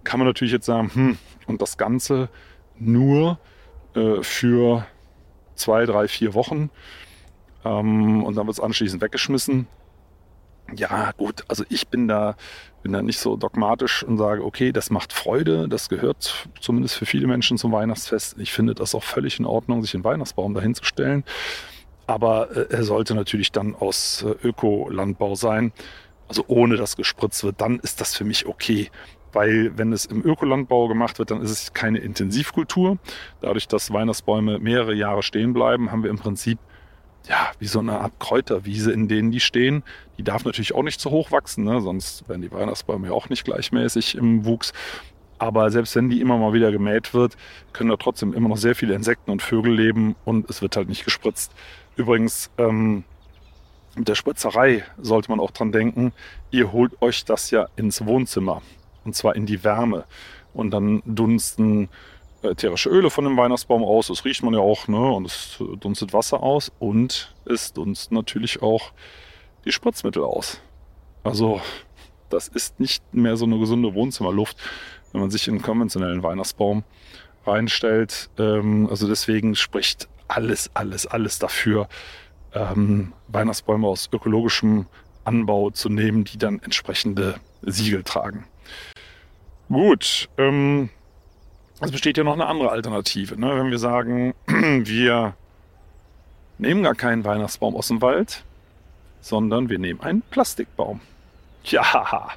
kann 0.05 0.21
man 0.21 0.27
natürlich 0.27 0.53
jetzt 0.53 0.67
sagen, 0.67 0.91
hm, 0.95 1.19
und 1.47 1.61
das 1.63 1.77
Ganze 1.77 2.29
nur 2.79 3.39
äh, 3.95 4.23
für 4.23 4.87
zwei, 5.55 5.87
drei, 5.87 6.09
vier 6.09 6.35
Wochen. 6.35 6.71
Ähm, 7.65 8.23
und 8.25 8.37
dann 8.37 8.47
wird 8.47 8.57
es 8.57 8.63
anschließend 8.63 9.03
weggeschmissen. 9.03 9.67
Ja, 10.75 11.13
gut, 11.13 11.45
also 11.49 11.65
ich 11.69 11.89
bin 11.89 12.09
da, 12.09 12.37
bin 12.83 12.93
da 12.93 13.03
nicht 13.03 13.19
so 13.19 13.37
dogmatisch 13.37 14.03
und 14.03 14.17
sage, 14.17 14.43
okay, 14.45 14.73
das 14.73 14.91
macht 14.91 15.13
Freude, 15.13 15.69
das 15.69 15.91
gehört 15.91 16.49
zumindest 16.59 16.97
für 16.97 17.05
viele 17.05 17.27
Menschen 17.27 17.59
zum 17.59 17.71
Weihnachtsfest. 17.73 18.37
Ich 18.39 18.53
finde 18.53 18.75
das 18.75 18.95
auch 18.95 19.03
völlig 19.03 19.39
in 19.39 19.45
Ordnung, 19.45 19.83
sich 19.83 19.95
einen 19.95 20.05
Weihnachtsbaum 20.05 20.55
dahinzustellen. 20.55 21.25
Aber 22.07 22.51
äh, 22.57 22.67
er 22.71 22.85
sollte 22.85 23.15
natürlich 23.15 23.53
dann 23.53 23.75
aus 23.75 24.23
äh, 24.23 24.47
Ökolandbau 24.47 25.35
sein, 25.35 25.73
also 26.29 26.45
ohne 26.47 26.77
dass 26.77 26.97
gespritzt 26.97 27.45
wird, 27.45 27.61
dann 27.61 27.79
ist 27.81 28.01
das 28.01 28.17
für 28.17 28.25
mich 28.25 28.47
okay 28.47 28.91
weil 29.35 29.77
wenn 29.77 29.93
es 29.93 30.07
im 30.07 30.25
Ökolandbau 30.25 30.89
gemacht 30.89 31.19
wird, 31.19 31.31
dann 31.31 31.43
ist 31.43 31.51
es 31.51 31.73
keine 31.73 31.99
Intensivkultur. 31.99 32.99
Dadurch, 33.41 33.69
dass 33.69 33.93
Weihnachtsbäume 33.93 34.59
mehrere 34.59 34.95
Jahre 34.95 35.23
stehen 35.23 35.53
bleiben, 35.53 35.91
haben 35.91 36.03
wir 36.03 36.11
im 36.11 36.19
Prinzip 36.19 36.59
ja, 37.29 37.53
wie 37.59 37.67
so 37.67 37.79
eine 37.79 38.01
Art 38.01 38.19
Kräuterwiese, 38.19 38.93
in 38.93 39.09
denen 39.09 39.31
die 39.31 39.41
stehen. 39.41 39.83
Die 40.19 40.23
darf 40.23 40.45
natürlich 40.45 40.75
auch 40.75 40.83
nicht 40.83 41.01
zu 41.01 41.11
hoch 41.11 41.33
wachsen, 41.33 41.65
ne? 41.65 41.81
sonst 41.81 42.29
werden 42.29 42.43
die 42.43 42.53
Weihnachtsbäume 42.53 43.09
ja 43.09 43.13
auch 43.15 43.29
nicht 43.29 43.45
gleichmäßig 43.45 44.15
im 44.17 44.45
Wuchs. 44.45 44.73
Aber 45.39 45.71
selbst 45.71 45.97
wenn 45.97 46.11
die 46.11 46.21
immer 46.21 46.39
mal 46.39 46.53
wieder 46.53 46.71
gemäht 46.71 47.13
wird, 47.15 47.37
können 47.73 47.91
da 47.91 47.97
trotzdem 47.97 48.35
immer 48.35 48.49
noch 48.49 48.57
sehr 48.57 48.75
viele 48.75 48.95
Insekten 48.95 49.31
und 49.31 49.43
Vögel 49.43 49.75
leben 49.75 50.17
und 50.25 50.49
es 50.49 50.63
wird 50.63 50.77
halt 50.77 50.89
nicht 50.89 51.05
gespritzt. 51.05 51.53
Übrigens, 51.97 52.51
ähm, 52.59 53.05
mit 53.97 54.09
der 54.09 54.15
Spritzerei 54.15 54.85
sollte 54.99 55.31
man 55.31 55.41
auch 55.41 55.51
dran 55.51 55.73
denken, 55.73 56.13
ihr 56.51 56.73
holt 56.73 57.01
euch 57.01 57.25
das 57.25 57.51
ja 57.51 57.69
ins 57.77 58.05
Wohnzimmer 58.05 58.63
und 59.05 59.15
zwar 59.15 59.37
in 59.37 59.47
die 59.47 59.65
Wärme. 59.65 60.05
Und 60.53 60.71
dann 60.71 61.03
dunsten 61.05 61.89
ätherische 62.43 62.91
Öle 62.91 63.11
von 63.11 63.25
dem 63.25 63.37
Weihnachtsbaum 63.37 63.83
aus, 63.83 64.09
das 64.09 64.25
riecht 64.25 64.43
man 64.43 64.55
ja 64.55 64.61
auch, 64.61 64.87
ne? 64.89 65.13
und 65.13 65.27
es 65.27 65.63
dunstet 65.81 66.13
Wasser 66.13 66.43
aus 66.43 66.71
und 66.79 67.35
es 67.47 67.73
dunsten 67.73 68.15
natürlich 68.15 68.63
auch 68.63 68.93
die 69.65 69.73
Spritzmittel 69.73 70.23
aus. 70.23 70.61
Also 71.23 71.61
das 72.29 72.49
ist 72.49 72.81
nicht 72.81 73.03
mehr 73.15 73.37
so 73.37 73.47
eine 73.47 73.59
gesunde 73.59 73.95
Wohnzimmerluft, 73.95 74.59
wenn 75.13 75.21
man 75.21 75.31
sich 75.31 75.49
in 75.49 75.55
einen 75.55 75.63
konventionellen 75.63 76.23
Weihnachtsbaum 76.23 76.85
reinstellt. 77.47 78.31
Ähm, 78.39 78.89
also 78.91 79.09
deswegen 79.09 79.55
spricht 79.55 80.09
alles, 80.29 80.71
alles, 80.75 81.07
alles 81.07 81.39
dafür, 81.39 81.89
ähm, 82.53 83.13
Weihnachtsbäume 83.29 83.87
aus 83.87 84.09
ökologischem 84.13 84.87
Anbau 85.25 85.71
zu 85.71 85.89
nehmen, 85.89 86.25
die 86.25 86.39
dann 86.39 86.61
entsprechende 86.61 87.37
Siegel 87.63 88.03
tragen. 88.03 88.47
Gut, 89.69 90.29
ähm, 90.39 90.91
es 91.81 91.91
besteht 91.91 92.17
ja 92.17 92.25
noch 92.25 92.35
eine 92.35 92.47
andere 92.47 92.71
Alternative. 92.71 93.39
Ne? 93.39 93.57
Wenn 93.57 93.71
wir 93.71 93.79
sagen, 93.79 94.35
wir 94.47 95.35
nehmen 96.59 96.83
gar 96.83 96.95
keinen 96.95 97.25
Weihnachtsbaum 97.25 97.75
aus 97.75 97.89
dem 97.89 98.01
Wald, 98.01 98.45
sondern 99.21 99.69
wir 99.69 99.79
nehmen 99.79 100.01
einen 100.01 100.23
Plastikbaum. 100.23 101.01
Ja, 101.65 102.29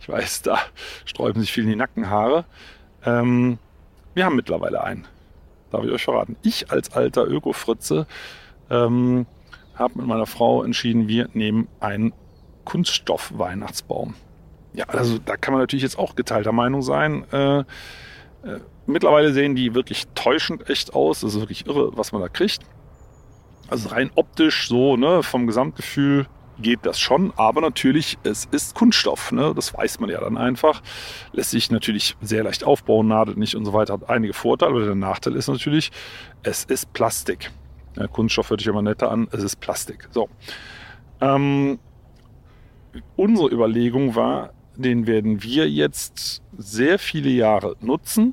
ich 0.00 0.08
weiß, 0.08 0.42
da 0.42 0.58
sträuben 1.06 1.40
sich 1.40 1.52
vielen 1.52 1.68
die 1.68 1.76
Nackenhaare. 1.76 2.44
Ähm, 3.04 3.58
wir 4.14 4.26
haben 4.26 4.36
mittlerweile 4.36 4.84
einen. 4.84 5.06
Darf 5.70 5.84
ich 5.84 5.90
euch 5.90 6.04
verraten. 6.04 6.36
Ich 6.42 6.70
als 6.70 6.92
alter 6.92 7.26
Öko-Fritze 7.26 8.06
ähm, 8.70 9.26
habe 9.74 9.98
mit 9.98 10.06
meiner 10.06 10.26
Frau 10.26 10.62
entschieden, 10.62 11.08
wir 11.08 11.28
nehmen 11.32 11.68
einen 11.80 12.12
Kunststoff-Weihnachtsbaum. 12.64 14.14
Ja, 14.78 14.84
also 14.90 15.18
da 15.18 15.36
kann 15.36 15.52
man 15.52 15.60
natürlich 15.60 15.82
jetzt 15.82 15.98
auch 15.98 16.14
geteilter 16.14 16.52
Meinung 16.52 16.82
sein. 16.82 17.24
Äh, 17.32 17.58
äh, 17.58 17.64
mittlerweile 18.86 19.32
sehen 19.32 19.56
die 19.56 19.74
wirklich 19.74 20.06
täuschend 20.14 20.70
echt 20.70 20.94
aus. 20.94 21.22
Das 21.22 21.34
ist 21.34 21.40
wirklich 21.40 21.66
irre, 21.66 21.96
was 21.96 22.12
man 22.12 22.22
da 22.22 22.28
kriegt. 22.28 22.60
Also 23.68 23.88
rein 23.88 24.12
optisch 24.14 24.68
so, 24.68 24.96
ne, 24.96 25.24
vom 25.24 25.48
Gesamtgefühl 25.48 26.28
geht 26.60 26.86
das 26.86 27.00
schon, 27.00 27.32
aber 27.36 27.60
natürlich, 27.60 28.18
es 28.22 28.44
ist 28.52 28.76
Kunststoff, 28.76 29.32
ne? 29.32 29.52
das 29.54 29.74
weiß 29.74 29.98
man 29.98 30.10
ja 30.10 30.20
dann 30.20 30.36
einfach. 30.36 30.80
Lässt 31.32 31.50
sich 31.50 31.72
natürlich 31.72 32.16
sehr 32.20 32.44
leicht 32.44 32.62
aufbauen, 32.62 33.08
nadelt 33.08 33.36
nicht 33.36 33.56
und 33.56 33.64
so 33.64 33.72
weiter, 33.72 33.94
hat 33.94 34.08
einige 34.08 34.32
Vorteile, 34.32 34.72
aber 34.72 34.84
der 34.84 34.94
Nachteil 34.94 35.34
ist 35.34 35.48
natürlich, 35.48 35.90
es 36.44 36.64
ist 36.64 36.92
Plastik. 36.92 37.50
Ja, 37.96 38.06
Kunststoff 38.06 38.50
hört 38.50 38.60
sich 38.60 38.68
immer 38.68 38.82
netter 38.82 39.10
an, 39.10 39.26
es 39.32 39.42
ist 39.42 39.56
Plastik. 39.56 40.08
So. 40.12 40.28
Ähm, 41.20 41.78
unsere 43.16 43.48
Überlegung 43.50 44.14
war, 44.14 44.50
den 44.78 45.06
werden 45.06 45.42
wir 45.42 45.68
jetzt 45.68 46.40
sehr 46.56 46.98
viele 46.98 47.30
Jahre 47.30 47.76
nutzen. 47.80 48.32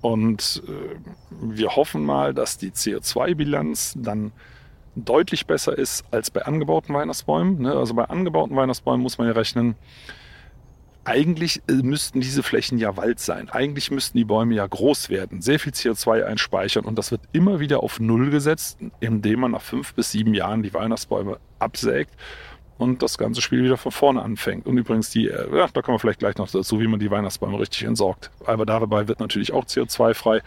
Und 0.00 0.62
äh, 0.66 0.96
wir 1.40 1.76
hoffen 1.76 2.04
mal, 2.04 2.32
dass 2.32 2.58
die 2.58 2.70
CO2-Bilanz 2.70 3.94
dann 3.98 4.32
deutlich 4.94 5.46
besser 5.46 5.76
ist 5.76 6.04
als 6.10 6.30
bei 6.30 6.42
angebauten 6.42 6.94
Weihnachtsbäumen. 6.94 7.60
Ne? 7.60 7.72
Also 7.72 7.94
bei 7.94 8.04
angebauten 8.04 8.56
Weihnachtsbäumen 8.56 9.00
muss 9.00 9.18
man 9.18 9.26
ja 9.26 9.32
rechnen, 9.32 9.74
eigentlich 11.04 11.62
äh, 11.68 11.74
müssten 11.74 12.20
diese 12.20 12.42
Flächen 12.42 12.78
ja 12.78 12.96
Wald 12.96 13.18
sein. 13.18 13.48
Eigentlich 13.48 13.90
müssten 13.90 14.18
die 14.18 14.24
Bäume 14.24 14.54
ja 14.54 14.66
groß 14.66 15.08
werden, 15.08 15.40
sehr 15.40 15.58
viel 15.58 15.72
CO2 15.72 16.24
einspeichern 16.24 16.84
und 16.84 16.96
das 16.96 17.10
wird 17.10 17.22
immer 17.32 17.58
wieder 17.58 17.82
auf 17.82 17.98
Null 17.98 18.30
gesetzt, 18.30 18.78
indem 19.00 19.40
man 19.40 19.52
nach 19.52 19.62
fünf 19.62 19.94
bis 19.94 20.12
sieben 20.12 20.34
Jahren 20.34 20.62
die 20.62 20.74
Weihnachtsbäume 20.74 21.38
absägt 21.58 22.14
und 22.82 23.02
das 23.02 23.16
ganze 23.16 23.40
Spiel 23.40 23.62
wieder 23.64 23.76
von 23.76 23.92
vorne 23.92 24.22
anfängt. 24.22 24.66
Und 24.66 24.76
übrigens 24.76 25.10
die, 25.10 25.28
äh, 25.28 25.56
ja, 25.56 25.68
da 25.72 25.82
kommen 25.82 25.94
wir 25.94 26.00
vielleicht 26.00 26.18
gleich 26.18 26.36
noch 26.36 26.50
dazu, 26.50 26.80
wie 26.80 26.86
man 26.86 27.00
die 27.00 27.10
Weihnachtsbäume 27.10 27.58
richtig 27.58 27.84
entsorgt. 27.84 28.30
Aber 28.44 28.66
dabei 28.66 29.08
wird 29.08 29.20
natürlich 29.20 29.52
auch 29.52 29.64
CO2 29.64 30.14
frei, 30.14 30.42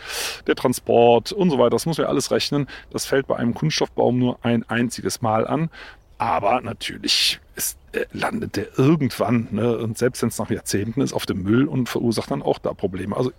der 0.45 0.55
Transport 0.55 1.31
und 1.31 1.49
so 1.49 1.57
weiter. 1.57 1.71
Das 1.71 1.85
muss 1.85 1.97
man 1.97 2.07
alles 2.07 2.31
rechnen. 2.31 2.67
Das 2.91 3.05
fällt 3.05 3.27
bei 3.27 3.37
einem 3.37 3.53
Kunststoffbaum 3.53 4.19
nur 4.19 4.37
ein 4.43 4.67
einziges 4.69 5.21
Mal 5.21 5.47
an. 5.47 5.69
Aber 6.17 6.61
natürlich 6.61 7.39
ist, 7.55 7.77
äh, 7.93 8.05
landet 8.11 8.55
der 8.55 8.77
irgendwann, 8.77 9.47
ne, 9.51 9.77
und 9.77 9.97
selbst 9.97 10.21
wenn 10.21 10.29
es 10.29 10.37
nach 10.37 10.49
Jahrzehnten 10.49 11.01
ist, 11.01 11.13
auf 11.13 11.25
dem 11.25 11.43
Müll 11.43 11.65
und 11.65 11.89
verursacht 11.89 12.31
dann 12.31 12.41
auch 12.41 12.59
da 12.59 12.73
Probleme. 12.73 13.15
Also 13.15 13.31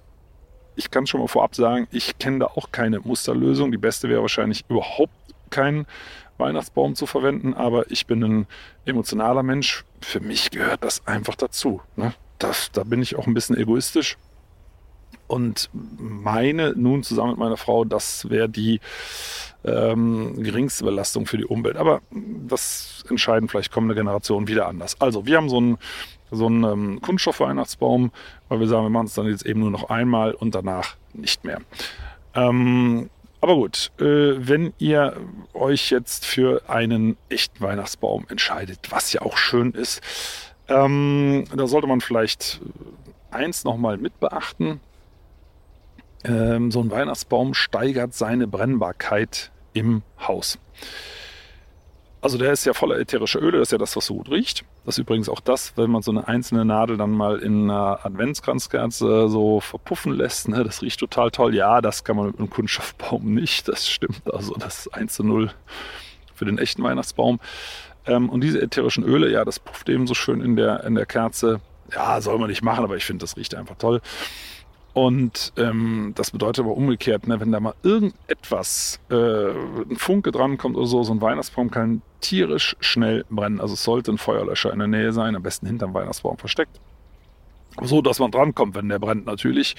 ich 0.74 0.90
kann 0.90 1.06
schon 1.06 1.20
mal 1.20 1.28
vorab 1.28 1.54
sagen, 1.54 1.88
ich 1.90 2.18
kenne 2.18 2.40
da 2.40 2.46
auch 2.46 2.70
keine 2.70 3.00
Musterlösung. 3.00 3.72
Die 3.72 3.78
beste 3.78 4.08
wäre 4.08 4.20
wahrscheinlich 4.20 4.64
überhaupt 4.68 5.12
kein 5.50 5.86
Weihnachtsbaum 6.38 6.94
zu 6.94 7.06
verwenden, 7.06 7.54
aber 7.54 7.90
ich 7.90 8.06
bin 8.06 8.22
ein 8.22 8.46
emotionaler 8.84 9.42
Mensch. 9.42 9.84
Für 10.00 10.20
mich 10.20 10.50
gehört 10.50 10.84
das 10.84 11.06
einfach 11.06 11.34
dazu. 11.34 11.80
Ne? 11.96 12.14
Das, 12.38 12.70
da 12.72 12.84
bin 12.84 13.02
ich 13.02 13.16
auch 13.16 13.26
ein 13.26 13.34
bisschen 13.34 13.56
egoistisch. 13.56 14.16
Und 15.26 15.70
meine 15.72 16.72
nun 16.76 17.02
zusammen 17.02 17.30
mit 17.30 17.38
meiner 17.38 17.56
Frau, 17.56 17.84
das 17.84 18.30
wäre 18.30 18.48
die 18.48 18.80
ähm, 19.64 20.40
geringste 20.40 20.84
Belastung 20.84 21.26
für 21.26 21.36
die 21.36 21.44
Umwelt. 21.44 21.76
Aber 21.76 22.00
das 22.46 23.04
entscheiden 23.08 23.48
vielleicht 23.48 23.72
kommende 23.72 23.94
Generationen 23.94 24.46
wieder 24.46 24.68
anders. 24.68 25.00
Also 25.00 25.26
wir 25.26 25.36
haben 25.36 25.48
so 25.48 25.56
einen, 25.56 25.78
so 26.30 26.46
einen 26.46 26.64
ähm, 26.64 27.00
Kunststoff-Weihnachtsbaum, 27.00 28.12
weil 28.48 28.60
wir 28.60 28.68
sagen, 28.68 28.84
wir 28.84 28.90
machen 28.90 29.06
es 29.06 29.14
dann 29.14 29.26
jetzt 29.26 29.44
eben 29.44 29.60
nur 29.60 29.70
noch 29.70 29.90
einmal 29.90 30.32
und 30.32 30.54
danach 30.54 30.94
nicht 31.12 31.44
mehr. 31.44 31.60
Ähm, 32.34 33.10
aber 33.46 33.54
gut, 33.54 33.92
äh, 34.00 34.34
wenn 34.48 34.74
ihr 34.78 35.16
euch 35.54 35.90
jetzt 35.90 36.26
für 36.26 36.68
einen 36.68 37.16
echten 37.28 37.60
Weihnachtsbaum 37.60 38.26
entscheidet, 38.28 38.90
was 38.90 39.12
ja 39.12 39.22
auch 39.22 39.36
schön 39.36 39.70
ist, 39.70 40.00
ähm, 40.66 41.44
da 41.54 41.68
sollte 41.68 41.86
man 41.86 42.00
vielleicht 42.00 42.60
eins 43.30 43.62
nochmal 43.62 43.98
mit 43.98 44.18
beachten. 44.18 44.80
Ähm, 46.24 46.72
so 46.72 46.80
ein 46.80 46.90
Weihnachtsbaum 46.90 47.54
steigert 47.54 48.14
seine 48.14 48.48
Brennbarkeit 48.48 49.52
im 49.74 50.02
Haus. 50.18 50.58
Also 52.22 52.38
der 52.38 52.52
ist 52.52 52.64
ja 52.64 52.72
voller 52.72 52.98
ätherische 52.98 53.38
Öle, 53.38 53.58
das 53.58 53.68
ist 53.68 53.72
ja 53.72 53.78
das, 53.78 53.94
was 53.94 54.06
so 54.06 54.14
gut 54.14 54.30
riecht. 54.30 54.64
Das 54.84 54.96
ist 54.96 54.98
übrigens 54.98 55.28
auch 55.28 55.40
das, 55.40 55.74
wenn 55.76 55.90
man 55.90 56.02
so 56.02 56.10
eine 56.10 56.26
einzelne 56.26 56.64
Nadel 56.64 56.96
dann 56.96 57.10
mal 57.10 57.38
in 57.38 57.70
einer 57.70 58.04
Adventskranzkerze 58.04 59.28
so 59.28 59.60
verpuffen 59.60 60.12
lässt. 60.12 60.48
Ne? 60.48 60.64
Das 60.64 60.82
riecht 60.82 60.98
total 60.98 61.30
toll. 61.30 61.54
Ja, 61.54 61.80
das 61.80 62.04
kann 62.04 62.16
man 62.16 62.26
mit 62.28 62.38
einem 62.38 62.50
Kunststoffbaum 62.50 63.34
nicht. 63.34 63.68
Das 63.68 63.88
stimmt. 63.88 64.22
Also 64.32 64.54
das 64.54 64.86
ist 64.86 64.94
1 64.94 65.14
zu 65.14 65.24
0 65.24 65.50
für 66.34 66.44
den 66.44 66.58
echten 66.58 66.82
Weihnachtsbaum. 66.82 67.38
Ähm, 68.06 68.28
und 68.28 68.40
diese 68.40 68.60
ätherischen 68.60 69.04
Öle, 69.04 69.30
ja, 69.30 69.44
das 69.44 69.58
pufft 69.58 69.88
eben 69.88 70.06
so 70.06 70.14
schön 70.14 70.40
in 70.40 70.56
der, 70.56 70.84
in 70.84 70.94
der 70.94 71.06
Kerze. 71.06 71.60
Ja, 71.92 72.20
soll 72.20 72.38
man 72.38 72.48
nicht 72.48 72.62
machen, 72.62 72.84
aber 72.84 72.96
ich 72.96 73.04
finde, 73.04 73.22
das 73.22 73.36
riecht 73.36 73.54
einfach 73.54 73.76
toll. 73.76 74.00
Und 74.96 75.52
ähm, 75.58 76.12
das 76.14 76.30
bedeutet 76.30 76.64
aber 76.64 76.74
umgekehrt, 76.74 77.26
ne, 77.26 77.38
wenn 77.38 77.52
da 77.52 77.60
mal 77.60 77.74
irgendetwas, 77.82 78.98
äh, 79.10 79.50
ein 79.50 79.96
Funke 79.98 80.32
drankommt 80.32 80.74
oder 80.74 80.86
so, 80.86 81.02
so 81.02 81.12
ein 81.12 81.20
Weihnachtsbaum 81.20 81.70
kann 81.70 82.00
tierisch 82.22 82.76
schnell 82.80 83.26
brennen. 83.28 83.60
Also 83.60 83.74
es 83.74 83.84
sollte 83.84 84.10
ein 84.10 84.16
Feuerlöscher 84.16 84.72
in 84.72 84.78
der 84.78 84.88
Nähe 84.88 85.12
sein, 85.12 85.36
am 85.36 85.42
besten 85.42 85.66
hinterm 85.66 85.92
Weihnachtsbaum 85.92 86.38
versteckt. 86.38 86.80
So, 87.82 88.00
dass 88.00 88.20
man 88.20 88.30
drankommt, 88.30 88.74
wenn 88.74 88.88
der 88.88 88.98
brennt 88.98 89.26
natürlich. 89.26 89.76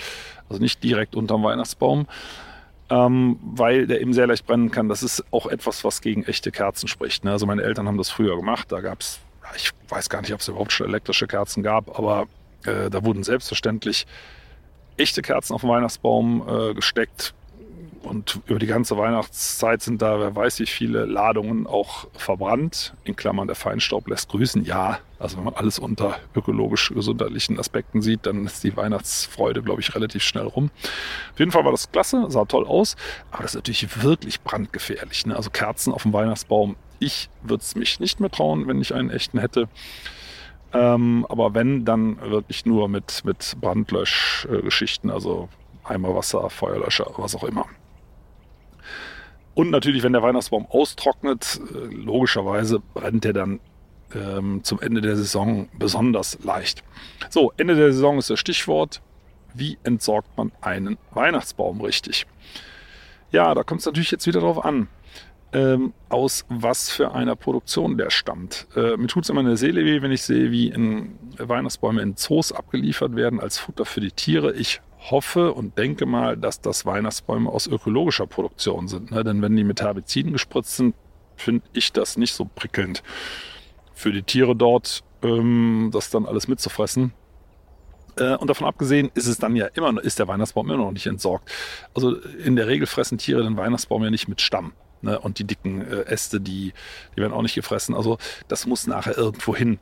Also 0.49 0.61
nicht 0.61 0.83
direkt 0.83 1.15
unterm 1.15 1.41
Weihnachtsbaum, 1.41 2.05
ähm, 2.91 3.39
weil 3.41 3.87
der 3.87 4.01
eben 4.01 4.13
sehr 4.13 4.27
leicht 4.27 4.45
brennen 4.45 4.69
kann. 4.69 4.87
Das 4.87 5.01
ist 5.01 5.25
auch 5.31 5.47
etwas, 5.47 5.83
was 5.83 6.01
gegen 6.01 6.25
echte 6.25 6.51
Kerzen 6.51 6.87
spricht. 6.87 7.25
Ne? 7.25 7.31
Also 7.31 7.47
meine 7.47 7.63
Eltern 7.63 7.87
haben 7.87 7.97
das 7.97 8.11
früher 8.11 8.35
gemacht. 8.35 8.71
Da 8.71 8.81
gab 8.81 9.01
es, 9.01 9.19
ich 9.55 9.71
weiß 9.89 10.09
gar 10.09 10.21
nicht, 10.21 10.33
ob 10.35 10.41
es 10.41 10.47
überhaupt 10.47 10.73
schon 10.73 10.87
elektrische 10.87 11.25
Kerzen 11.25 11.63
gab, 11.63 11.97
aber 11.97 12.27
äh, 12.65 12.91
da 12.91 13.03
wurden 13.03 13.23
selbstverständlich 13.23 14.05
echte 14.97 15.21
Kerzen 15.21 15.53
auf 15.53 15.61
den 15.61 15.69
Weihnachtsbaum 15.69 16.43
äh, 16.47 16.73
gesteckt. 16.73 17.33
Und 18.07 18.39
über 18.47 18.59
die 18.59 18.67
ganze 18.67 18.97
Weihnachtszeit 18.97 19.81
sind 19.81 20.01
da, 20.01 20.19
wer 20.19 20.33
weiß 20.33 20.59
wie 20.59 20.65
viele 20.65 21.05
Ladungen 21.05 21.67
auch 21.67 22.07
verbrannt. 22.13 22.93
In 23.03 23.17
Klammern, 23.17 23.47
der 23.47 23.55
Feinstaub 23.55 24.07
lässt 24.07 24.29
grüßen. 24.29 24.63
Ja, 24.63 24.99
also 25.19 25.37
wenn 25.37 25.43
man 25.43 25.55
alles 25.55 25.77
unter 25.77 26.17
ökologisch-gesundheitlichen 26.33 27.59
Aspekten 27.59 28.01
sieht, 28.01 28.25
dann 28.25 28.45
ist 28.45 28.63
die 28.63 28.77
Weihnachtsfreude, 28.77 29.61
glaube 29.61 29.81
ich, 29.81 29.93
relativ 29.93 30.23
schnell 30.23 30.45
rum. 30.45 30.69
Auf 31.33 31.39
jeden 31.39 31.51
Fall 31.51 31.65
war 31.65 31.71
das 31.71 31.91
klasse, 31.91 32.25
sah 32.29 32.45
toll 32.45 32.65
aus. 32.65 32.95
Aber 33.31 33.43
das 33.43 33.51
ist 33.51 33.55
natürlich 33.55 34.01
wirklich 34.01 34.41
brandgefährlich. 34.41 35.25
Ne? 35.25 35.35
Also 35.35 35.49
Kerzen 35.49 35.91
auf 35.91 36.03
dem 36.03 36.13
Weihnachtsbaum. 36.13 36.77
Ich 36.99 37.29
würde 37.43 37.61
es 37.61 37.75
mich 37.75 37.99
nicht 37.99 38.19
mehr 38.19 38.31
trauen, 38.31 38.67
wenn 38.67 38.79
ich 38.79 38.93
einen 38.93 39.09
echten 39.09 39.39
hätte. 39.39 39.67
Ähm, 40.77 41.25
aber 41.27 41.55
wenn, 41.55 41.85
dann 41.85 42.19
wirklich 42.21 42.65
nur 42.65 42.87
mit, 42.87 43.25
mit 43.25 43.57
Brandlöschgeschichten, 43.59 45.09
also 45.09 45.49
Eimer 45.83 46.15
Wasser, 46.15 46.49
Feuerlöscher, 46.49 47.09
was 47.17 47.35
auch 47.35 47.43
immer. 47.43 47.65
Und 49.55 49.71
natürlich, 49.71 50.03
wenn 50.03 50.13
der 50.13 50.21
Weihnachtsbaum 50.21 50.67
austrocknet, 50.67 51.59
äh, 51.73 51.93
logischerweise 51.95 52.79
brennt 52.93 53.23
der 53.23 53.33
dann 53.33 53.59
ähm, 54.13 54.63
zum 54.63 54.79
Ende 54.79 55.01
der 55.01 55.15
Saison 55.15 55.67
besonders 55.79 56.37
leicht. 56.43 56.83
So, 57.29 57.51
Ende 57.57 57.75
der 57.75 57.91
Saison 57.91 58.19
ist 58.19 58.29
das 58.29 58.39
Stichwort. 58.39 59.01
Wie 59.55 59.79
entsorgt 59.83 60.37
man 60.37 60.51
einen 60.61 60.99
Weihnachtsbaum 61.11 61.81
richtig? 61.81 62.27
Ja, 63.31 63.55
da 63.55 63.63
kommt 63.63 63.79
es 63.79 63.87
natürlich 63.87 64.11
jetzt 64.11 64.27
wieder 64.27 64.41
darauf 64.41 64.63
an 64.63 64.87
ähm, 65.53 65.93
aus 66.09 66.45
was 66.49 66.89
für 66.89 67.13
einer 67.13 67.35
Produktion 67.35 67.97
der 67.97 68.09
stammt. 68.09 68.67
Äh, 68.75 68.97
mir 68.97 69.07
tut 69.07 69.23
es 69.23 69.29
immer 69.29 69.39
eine 69.39 69.57
Seele 69.57 69.85
weh, 69.85 70.01
wenn 70.01 70.11
ich 70.11 70.23
sehe, 70.23 70.51
wie 70.51 70.67
in 70.67 71.17
Weihnachtsbäume 71.37 72.01
in 72.01 72.15
Zoos 72.17 72.51
abgeliefert 72.51 73.15
werden 73.15 73.39
als 73.39 73.57
Futter 73.57 73.85
für 73.85 74.01
die 74.01 74.11
Tiere. 74.11 74.53
Ich 74.53 74.81
hoffe 75.09 75.53
und 75.53 75.77
denke 75.77 76.05
mal, 76.05 76.37
dass 76.37 76.59
das 76.59 76.85
Weihnachtsbäume 76.85 77.49
aus 77.49 77.67
ökologischer 77.67 78.27
Produktion 78.27 78.87
sind. 78.87 79.11
Ne? 79.11 79.23
Denn 79.23 79.41
wenn 79.41 79.55
die 79.55 79.63
mit 79.63 79.81
Herbiziden 79.81 80.33
gespritzt 80.33 80.75
sind, 80.75 80.95
finde 81.35 81.63
ich 81.73 81.93
das 81.93 82.17
nicht 82.17 82.33
so 82.33 82.45
prickelnd 82.45 83.03
für 83.93 84.11
die 84.11 84.23
Tiere 84.23 84.55
dort, 84.55 85.03
ähm, 85.23 85.91
das 85.93 86.09
dann 86.09 86.25
alles 86.25 86.47
mitzufressen. 86.47 87.13
Äh, 88.17 88.35
und 88.35 88.49
davon 88.49 88.67
abgesehen 88.67 89.11
ist 89.13 89.27
es 89.27 89.37
dann 89.37 89.55
ja 89.55 89.67
immer 89.67 90.01
ist 90.03 90.19
der 90.19 90.27
Weihnachtsbaum 90.27 90.69
immer 90.69 90.83
noch 90.85 90.91
nicht 90.91 91.07
entsorgt. 91.07 91.49
Also 91.93 92.15
in 92.15 92.55
der 92.55 92.67
Regel 92.67 92.87
fressen 92.87 93.17
Tiere 93.17 93.43
den 93.43 93.57
Weihnachtsbaum 93.57 94.03
ja 94.03 94.09
nicht 94.09 94.27
mit 94.27 94.41
Stamm. 94.41 94.73
Ne? 95.01 95.19
Und 95.19 95.39
die 95.39 95.43
dicken 95.43 95.81
äh, 95.81 96.01
Äste, 96.03 96.39
die, 96.39 96.73
die 97.15 97.21
werden 97.21 97.33
auch 97.33 97.41
nicht 97.41 97.55
gefressen. 97.55 97.95
Also 97.95 98.17
das 98.47 98.65
muss 98.65 98.87
nachher 98.87 99.17
irgendwo 99.17 99.55
hin. 99.55 99.79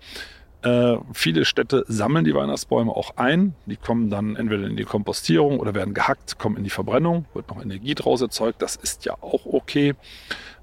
Äh, 0.61 0.97
viele 1.13 1.45
Städte 1.45 1.85
sammeln 1.87 2.25
die 2.25 2.33
Weihnachtsbäume 2.33 2.91
auch 2.91 3.17
ein. 3.17 3.53
Die 3.67 3.77
kommen 3.77 4.09
dann 4.09 4.35
entweder 4.35 4.65
in 4.65 4.75
die 4.75 4.83
Kompostierung 4.83 5.59
oder 5.59 5.75
werden 5.75 5.93
gehackt, 5.93 6.39
kommen 6.39 6.57
in 6.57 6.63
die 6.63 6.71
Verbrennung, 6.71 7.25
wird 7.33 7.49
noch 7.49 7.61
Energie 7.61 7.93
draus 7.93 8.21
erzeugt. 8.21 8.61
Das 8.61 8.75
ist 8.75 9.05
ja 9.05 9.13
auch 9.21 9.45
okay. 9.45 9.93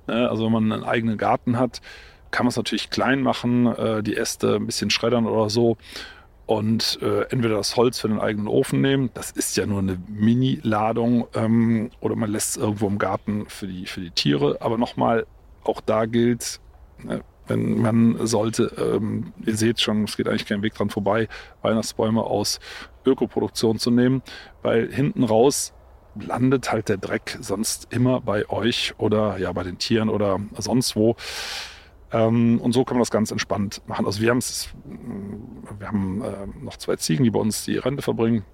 Äh, 0.09 0.12
also 0.12 0.46
wenn 0.46 0.53
man 0.53 0.72
einen 0.72 0.85
eigenen 0.85 1.18
Garten 1.18 1.59
hat, 1.59 1.81
kann 2.33 2.46
man 2.46 2.48
es 2.48 2.57
natürlich 2.57 2.90
klein 2.90 3.22
machen, 3.22 3.66
äh, 3.66 4.03
die 4.03 4.16
Äste 4.16 4.57
ein 4.57 4.66
bisschen 4.66 4.90
schreddern 4.90 5.26
oder 5.26 5.50
so 5.50 5.76
und 6.46 6.98
äh, 7.02 7.22
entweder 7.31 7.57
das 7.57 7.76
Holz 7.76 8.00
für 8.00 8.09
den 8.09 8.18
eigenen 8.18 8.48
Ofen 8.48 8.81
nehmen, 8.81 9.11
das 9.14 9.31
ist 9.31 9.57
ja 9.57 9.64
nur 9.66 9.78
eine 9.78 9.98
Mini-Ladung, 10.09 11.26
ähm, 11.35 11.90
oder 12.00 12.16
man 12.16 12.31
lässt 12.31 12.50
es 12.50 12.57
irgendwo 12.57 12.88
im 12.88 12.98
Garten 12.98 13.46
für 13.48 13.66
die, 13.66 13.87
für 13.87 14.00
die 14.00 14.11
Tiere. 14.11 14.59
Aber 14.61 14.76
nochmal, 14.76 15.26
auch 15.64 15.81
da 15.81 16.07
gilt, 16.07 16.61
äh, 17.09 17.20
wenn 17.46 17.81
man 17.81 18.26
sollte, 18.26 18.72
ähm, 18.78 19.33
ihr 19.44 19.57
seht 19.57 19.81
schon, 19.81 20.05
es 20.05 20.16
geht 20.16 20.28
eigentlich 20.28 20.46
kein 20.46 20.62
Weg 20.62 20.74
dran 20.74 20.90
vorbei, 20.90 21.28
Weihnachtsbäume 21.62 22.22
aus 22.22 22.61
Ökoproduktion 23.05 23.78
zu 23.78 23.90
nehmen, 23.90 24.22
weil 24.62 24.92
hinten 24.92 25.24
raus 25.24 25.72
landet 26.14 26.70
halt 26.70 26.88
der 26.88 26.98
Dreck 26.98 27.38
sonst 27.40 27.88
immer 27.90 28.20
bei 28.20 28.48
euch 28.48 28.94
oder 28.98 29.38
ja 29.38 29.52
bei 29.52 29.62
den 29.62 29.78
Tieren 29.78 30.09
oder 30.09 30.40
sonst 30.59 30.94
wo. 30.94 31.16
Ähm, 32.12 32.61
und 32.61 32.72
so 32.72 32.85
kann 32.85 32.96
man 32.96 33.03
das 33.03 33.11
ganz 33.11 33.31
entspannt 33.31 33.83
machen. 33.87 34.07
Also 34.07 34.20
wir, 34.20 34.31
haben's, 34.31 34.68
wir 35.79 35.88
haben 35.88 36.22
äh, 36.22 36.46
noch 36.62 36.77
zwei 36.77 36.96
Ziegen, 36.96 37.25
die 37.25 37.31
bei 37.31 37.40
uns 37.40 37.64
die 37.64 37.79
Rente 37.79 38.03
verbringen. 38.03 38.44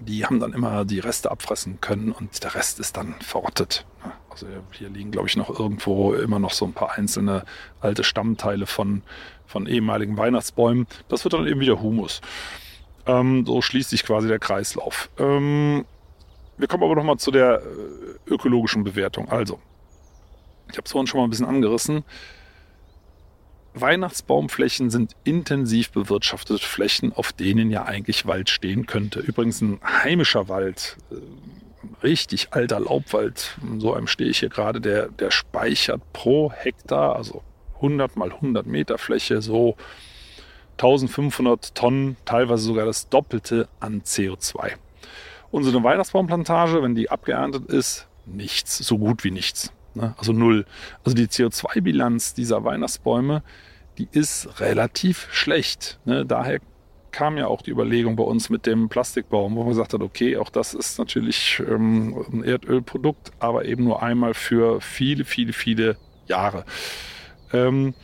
Die 0.00 0.26
haben 0.26 0.40
dann 0.40 0.52
immer 0.52 0.84
die 0.84 0.98
Reste 0.98 1.30
abfressen 1.30 1.80
können 1.80 2.12
und 2.12 2.42
der 2.44 2.54
Rest 2.54 2.80
ist 2.80 2.96
dann 2.96 3.14
verrottet. 3.20 3.86
Also 4.28 4.46
hier 4.72 4.90
liegen, 4.90 5.10
glaube 5.10 5.28
ich, 5.28 5.36
noch 5.36 5.58
irgendwo 5.58 6.12
immer 6.12 6.38
noch 6.38 6.52
so 6.52 6.66
ein 6.66 6.74
paar 6.74 6.92
einzelne 6.98 7.44
alte 7.80 8.04
Stammteile 8.04 8.66
von, 8.66 9.02
von 9.46 9.66
ehemaligen 9.66 10.18
Weihnachtsbäumen. 10.18 10.86
Das 11.08 11.24
wird 11.24 11.32
dann 11.32 11.46
eben 11.46 11.60
wieder 11.60 11.80
Humus. 11.80 12.20
Ähm, 13.06 13.46
so 13.46 13.62
schließt 13.62 13.88
sich 13.88 14.04
quasi 14.04 14.28
der 14.28 14.38
Kreislauf. 14.38 15.08
Ähm, 15.18 15.86
wir 16.58 16.68
kommen 16.68 16.82
aber 16.82 16.94
nochmal 16.94 17.16
zu 17.16 17.30
der 17.30 17.62
äh, 17.62 18.30
ökologischen 18.30 18.84
Bewertung. 18.84 19.30
Also, 19.30 19.60
ich 20.70 20.76
habe 20.76 20.84
es 20.84 20.92
vorhin 20.92 21.06
schon 21.06 21.20
mal 21.20 21.26
ein 21.26 21.30
bisschen 21.30 21.46
angerissen. 21.46 22.04
Weihnachtsbaumflächen 23.80 24.90
sind 24.90 25.14
intensiv 25.24 25.90
bewirtschaftete 25.90 26.64
Flächen, 26.64 27.12
auf 27.12 27.32
denen 27.32 27.70
ja 27.70 27.84
eigentlich 27.84 28.26
Wald 28.26 28.50
stehen 28.50 28.86
könnte. 28.86 29.20
Übrigens 29.20 29.60
ein 29.60 29.80
heimischer 29.84 30.48
Wald, 30.48 30.96
äh, 31.10 31.16
richtig 32.02 32.48
alter 32.52 32.80
Laubwald, 32.80 33.56
so 33.78 33.94
einem 33.94 34.06
stehe 34.06 34.30
ich 34.30 34.40
hier 34.40 34.48
gerade, 34.48 34.80
der, 34.80 35.08
der 35.08 35.30
speichert 35.30 36.00
pro 36.12 36.52
Hektar, 36.52 37.16
also 37.16 37.42
100 37.76 38.16
mal 38.16 38.32
100 38.32 38.66
Meter 38.66 38.98
Fläche, 38.98 39.42
so 39.42 39.76
1500 40.78 41.74
Tonnen, 41.74 42.16
teilweise 42.24 42.64
sogar 42.64 42.86
das 42.86 43.08
Doppelte 43.08 43.68
an 43.80 44.02
CO2. 44.02 44.72
Unsere 45.50 45.82
Weihnachtsbaumplantage, 45.82 46.82
wenn 46.82 46.94
die 46.94 47.10
abgeerntet 47.10 47.66
ist, 47.66 48.06
nichts, 48.26 48.78
so 48.78 48.98
gut 48.98 49.24
wie 49.24 49.30
nichts. 49.30 49.72
Ne? 49.96 50.14
Also 50.18 50.32
null. 50.32 50.66
Also 51.04 51.16
die 51.16 51.26
CO2-Bilanz 51.26 52.34
dieser 52.34 52.64
Weihnachtsbäume, 52.64 53.42
die 53.98 54.08
ist 54.12 54.60
relativ 54.60 55.28
schlecht. 55.32 55.98
Ne? 56.04 56.24
Daher 56.26 56.60
kam 57.10 57.38
ja 57.38 57.46
auch 57.46 57.62
die 57.62 57.70
Überlegung 57.70 58.14
bei 58.14 58.24
uns 58.24 58.50
mit 58.50 58.66
dem 58.66 58.90
Plastikbaum, 58.90 59.56
wo 59.56 59.60
man 59.60 59.70
gesagt 59.70 59.94
hat, 59.94 60.02
okay, 60.02 60.36
auch 60.36 60.50
das 60.50 60.74
ist 60.74 60.98
natürlich 60.98 61.62
ähm, 61.66 62.14
ein 62.30 62.44
Erdölprodukt, 62.44 63.32
aber 63.38 63.64
eben 63.64 63.84
nur 63.84 64.02
einmal 64.02 64.34
für 64.34 64.82
viele, 64.82 65.24
viele, 65.24 65.54
viele 65.54 65.96
Jahre. 66.26 66.66
Ähm, 67.54 67.94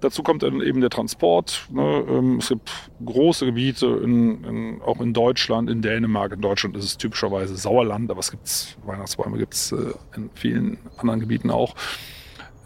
Dazu 0.00 0.22
kommt 0.22 0.42
dann 0.42 0.62
eben 0.62 0.80
der 0.80 0.90
Transport. 0.90 1.66
Ne? 1.70 2.04
Ähm, 2.08 2.38
es 2.38 2.48
gibt 2.48 2.70
große 3.04 3.44
Gebiete, 3.46 3.86
in, 4.02 4.44
in, 4.44 4.82
auch 4.82 5.00
in 5.00 5.12
Deutschland, 5.12 5.68
in 5.68 5.82
Dänemark. 5.82 6.32
In 6.32 6.40
Deutschland 6.40 6.76
ist 6.76 6.84
es 6.84 6.96
typischerweise 6.96 7.56
Sauerland, 7.56 8.10
aber 8.10 8.20
es 8.20 8.30
gibt 8.30 8.78
Weihnachtsbäume 8.84 9.38
gibt 9.38 9.54
es 9.54 9.72
äh, 9.72 9.92
in 10.16 10.30
vielen 10.34 10.78
anderen 10.96 11.20
Gebieten 11.20 11.50
auch. 11.50 11.74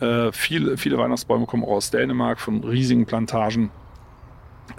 Äh, 0.01 0.31
viele, 0.33 0.77
viele 0.77 0.97
Weihnachtsbäume 0.99 1.47
kommen 1.47 1.65
auch 1.65 1.73
aus 1.73 1.91
Dänemark 1.91 2.39
von 2.41 2.63
riesigen 2.63 3.07
Plantagen, 3.07 3.71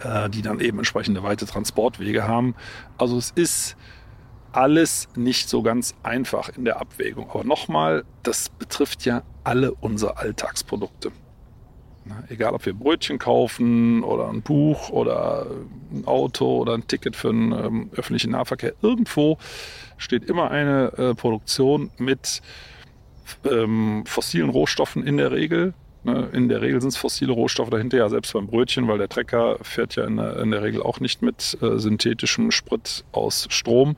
äh, 0.01 0.29
die 0.29 0.41
dann 0.41 0.61
eben 0.61 0.77
entsprechende 0.77 1.23
weite 1.23 1.45
Transportwege 1.45 2.27
haben. 2.27 2.55
Also 2.97 3.17
es 3.17 3.31
ist 3.31 3.75
alles 4.53 5.09
nicht 5.15 5.49
so 5.49 5.61
ganz 5.61 5.93
einfach 6.03 6.49
in 6.49 6.63
der 6.63 6.79
Abwägung. 6.79 7.29
Aber 7.29 7.43
nochmal, 7.43 8.05
das 8.23 8.47
betrifft 8.47 9.03
ja 9.03 9.23
alle 9.43 9.73
unsere 9.73 10.17
Alltagsprodukte. 10.17 11.11
Egal, 12.29 12.53
ob 12.53 12.65
wir 12.65 12.73
Brötchen 12.73 13.17
kaufen 13.17 14.03
oder 14.03 14.29
ein 14.29 14.41
Buch 14.41 14.89
oder 14.89 15.47
ein 15.91 16.05
Auto 16.05 16.57
oder 16.57 16.73
ein 16.73 16.87
Ticket 16.87 17.15
für 17.15 17.29
einen 17.29 17.51
ähm, 17.51 17.89
öffentlichen 17.95 18.31
Nahverkehr, 18.31 18.73
irgendwo 18.81 19.37
steht 19.97 20.25
immer 20.25 20.51
eine 20.51 20.93
äh, 20.97 21.15
Produktion 21.15 21.89
mit 21.97 22.41
ähm, 23.49 24.03
fossilen 24.05 24.49
Rohstoffen 24.49 25.05
in 25.05 25.17
der 25.17 25.31
Regel 25.31 25.73
Ne? 26.05 26.29
In 26.33 26.49
der 26.49 26.61
Regel 26.61 26.79
sind 26.81 26.89
es 26.89 26.97
fossile 26.97 27.31
Rohstoffe 27.31 27.71
dahinter, 27.71 27.97
ja 27.97 28.09
selbst 28.09 28.31
beim 28.33 28.45
Brötchen, 28.45 28.87
weil 28.87 28.99
der 28.99 29.09
Trecker 29.09 29.57
fährt 29.63 29.95
ja 29.95 30.05
in 30.05 30.17
der, 30.17 30.39
in 30.39 30.51
der 30.51 30.61
Regel 30.61 30.83
auch 30.83 30.99
nicht 30.99 31.23
mit 31.23 31.57
äh, 31.61 31.79
synthetischem 31.79 32.51
Sprit 32.51 33.03
aus 33.11 33.47
Strom. 33.49 33.97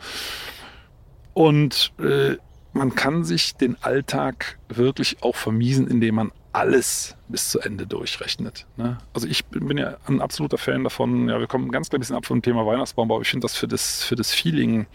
Und 1.34 1.92
äh, 2.00 2.38
man 2.72 2.96
kann 2.96 3.26
sich 3.26 3.56
den 3.56 3.76
Alltag 3.84 4.58
wirklich 4.70 5.18
auch 5.22 5.36
vermiesen, 5.36 5.88
indem 5.88 6.16
man 6.16 6.32
alles 6.58 7.16
bis 7.28 7.52
zu 7.52 7.60
Ende 7.60 7.86
durchrechnet. 7.86 8.66
Ne? 8.78 8.98
Also 9.14 9.28
ich 9.28 9.46
bin 9.46 9.78
ja 9.78 9.98
ein 10.08 10.22
absoluter 10.22 10.58
Fan 10.58 10.84
davon, 10.84 11.30
ja, 11.30 11.40
wir 11.40 11.46
kommen 11.46 11.72
ganz 11.72 11.90
klein 11.90 12.00
bisschen 12.00 12.16
ab 12.16 12.26
vom 12.26 12.42
Thema 12.42 12.66
Weihnachtsbaum, 12.66 13.12
aber 13.12 13.22
ich 13.22 13.30
finde 13.30 13.46
das 13.46 13.56
für 13.56 13.68
das, 13.68 14.04
für 14.04 14.16
das 14.16 14.34
Feeling 14.34 14.88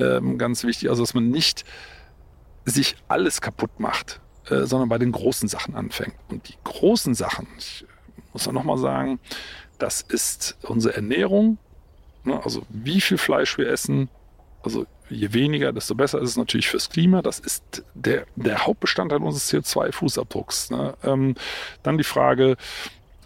ähm, 0.00 0.38
ganz 0.38 0.64
wichtig, 0.64 0.90
also 0.90 1.04
dass 1.04 1.14
man 1.14 1.30
nicht 1.30 1.64
sich 2.64 2.96
alles 3.06 3.40
kaputt 3.40 3.78
macht, 3.78 4.20
äh, 4.50 4.64
sondern 4.64 4.88
bei 4.88 4.98
den 4.98 5.12
großen 5.12 5.48
Sachen 5.48 5.76
anfängt. 5.76 6.14
Und 6.30 6.48
die 6.48 6.56
großen 6.64 7.14
Sachen, 7.14 7.46
ich 7.56 7.86
muss 8.32 8.46
ja 8.46 8.52
nochmal 8.52 8.78
sagen, 8.78 9.20
das 9.78 10.00
ist 10.00 10.58
unsere 10.62 10.96
Ernährung, 10.96 11.58
ne? 12.24 12.42
also 12.42 12.62
wie 12.70 13.00
viel 13.00 13.18
Fleisch 13.18 13.56
wir 13.56 13.68
essen, 13.70 14.08
also 14.62 14.86
je 15.08 15.32
weniger, 15.32 15.72
desto 15.72 15.94
besser 15.94 16.20
ist 16.20 16.30
es 16.30 16.36
natürlich 16.36 16.68
fürs 16.68 16.90
Klima. 16.90 17.22
Das 17.22 17.38
ist 17.38 17.82
der, 17.94 18.26
der 18.36 18.66
Hauptbestandteil 18.66 19.22
unseres 19.22 19.52
CO2-Fußabdrucks. 19.52 20.70
Ne? 20.70 20.94
Ähm, 21.02 21.34
dann 21.82 21.98
die 21.98 22.04
Frage, 22.04 22.56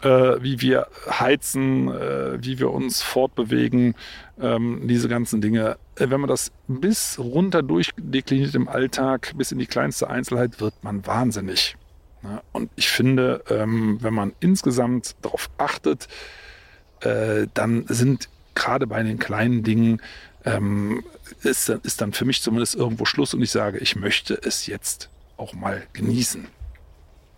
äh, 0.02 0.08
wie 0.42 0.60
wir 0.60 0.86
heizen, 1.08 1.88
äh, 1.88 2.42
wie 2.42 2.58
wir 2.58 2.70
uns 2.70 3.02
fortbewegen, 3.02 3.94
ähm, 4.40 4.82
diese 4.84 5.08
ganzen 5.08 5.40
Dinge. 5.40 5.76
Äh, 5.96 6.10
wenn 6.10 6.20
man 6.20 6.28
das 6.28 6.52
bis 6.68 7.18
runter 7.18 7.62
durchdekliniert 7.62 8.54
im 8.54 8.68
Alltag, 8.68 9.32
bis 9.36 9.52
in 9.52 9.58
die 9.58 9.66
kleinste 9.66 10.08
Einzelheit, 10.10 10.60
wird 10.60 10.74
man 10.82 11.06
wahnsinnig. 11.06 11.76
Ne? 12.22 12.42
Und 12.52 12.70
ich 12.76 12.88
finde, 12.88 13.42
ähm, 13.48 13.98
wenn 14.00 14.14
man 14.14 14.32
insgesamt 14.40 15.16
darauf 15.22 15.50
achtet, 15.58 16.08
äh, 17.00 17.46
dann 17.54 17.84
sind 17.88 18.28
gerade 18.54 18.86
bei 18.86 19.02
den 19.02 19.18
kleinen 19.18 19.62
Dingen 19.62 20.00
ähm, 20.44 21.04
ist, 21.42 21.68
ist 21.68 22.00
dann 22.00 22.12
für 22.12 22.24
mich 22.24 22.42
zumindest 22.42 22.74
irgendwo 22.74 23.04
Schluss 23.04 23.34
und 23.34 23.42
ich 23.42 23.50
sage, 23.50 23.78
ich 23.78 23.96
möchte 23.96 24.34
es 24.34 24.66
jetzt 24.66 25.08
auch 25.36 25.52
mal 25.54 25.82
genießen. 25.92 26.46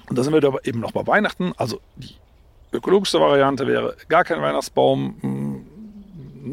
Und 0.09 0.19
da 0.19 0.23
sind 0.23 0.33
wir 0.33 0.61
eben 0.64 0.81
noch 0.81 0.93
bei 0.93 1.07
Weihnachten. 1.07 1.53
Also 1.57 1.81
die 1.97 2.14
ökologischste 2.73 3.21
Variante 3.21 3.67
wäre 3.67 3.97
gar 4.09 4.25
kein 4.25 4.43
Weihnachtsbaum. 4.43 5.17
Hm, 5.21 5.67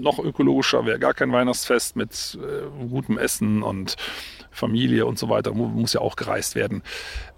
noch 0.02 0.20
ökologischer 0.20 0.86
wäre 0.86 1.00
gar 1.00 1.14
kein 1.14 1.34
Weihnachtsfest 1.34 1.98
mit 1.98 2.38
äh, 2.42 2.88
gutem 2.88 3.18
Essen 3.18 3.62
und 3.62 3.98
Familie 4.50 5.06
und 5.06 5.20
so 5.20 5.28
weiter. 5.28 5.54
Muss 5.54 5.94
ja 5.94 6.02
auch 6.02 6.16
gereist 6.16 6.56
werden. 6.56 6.82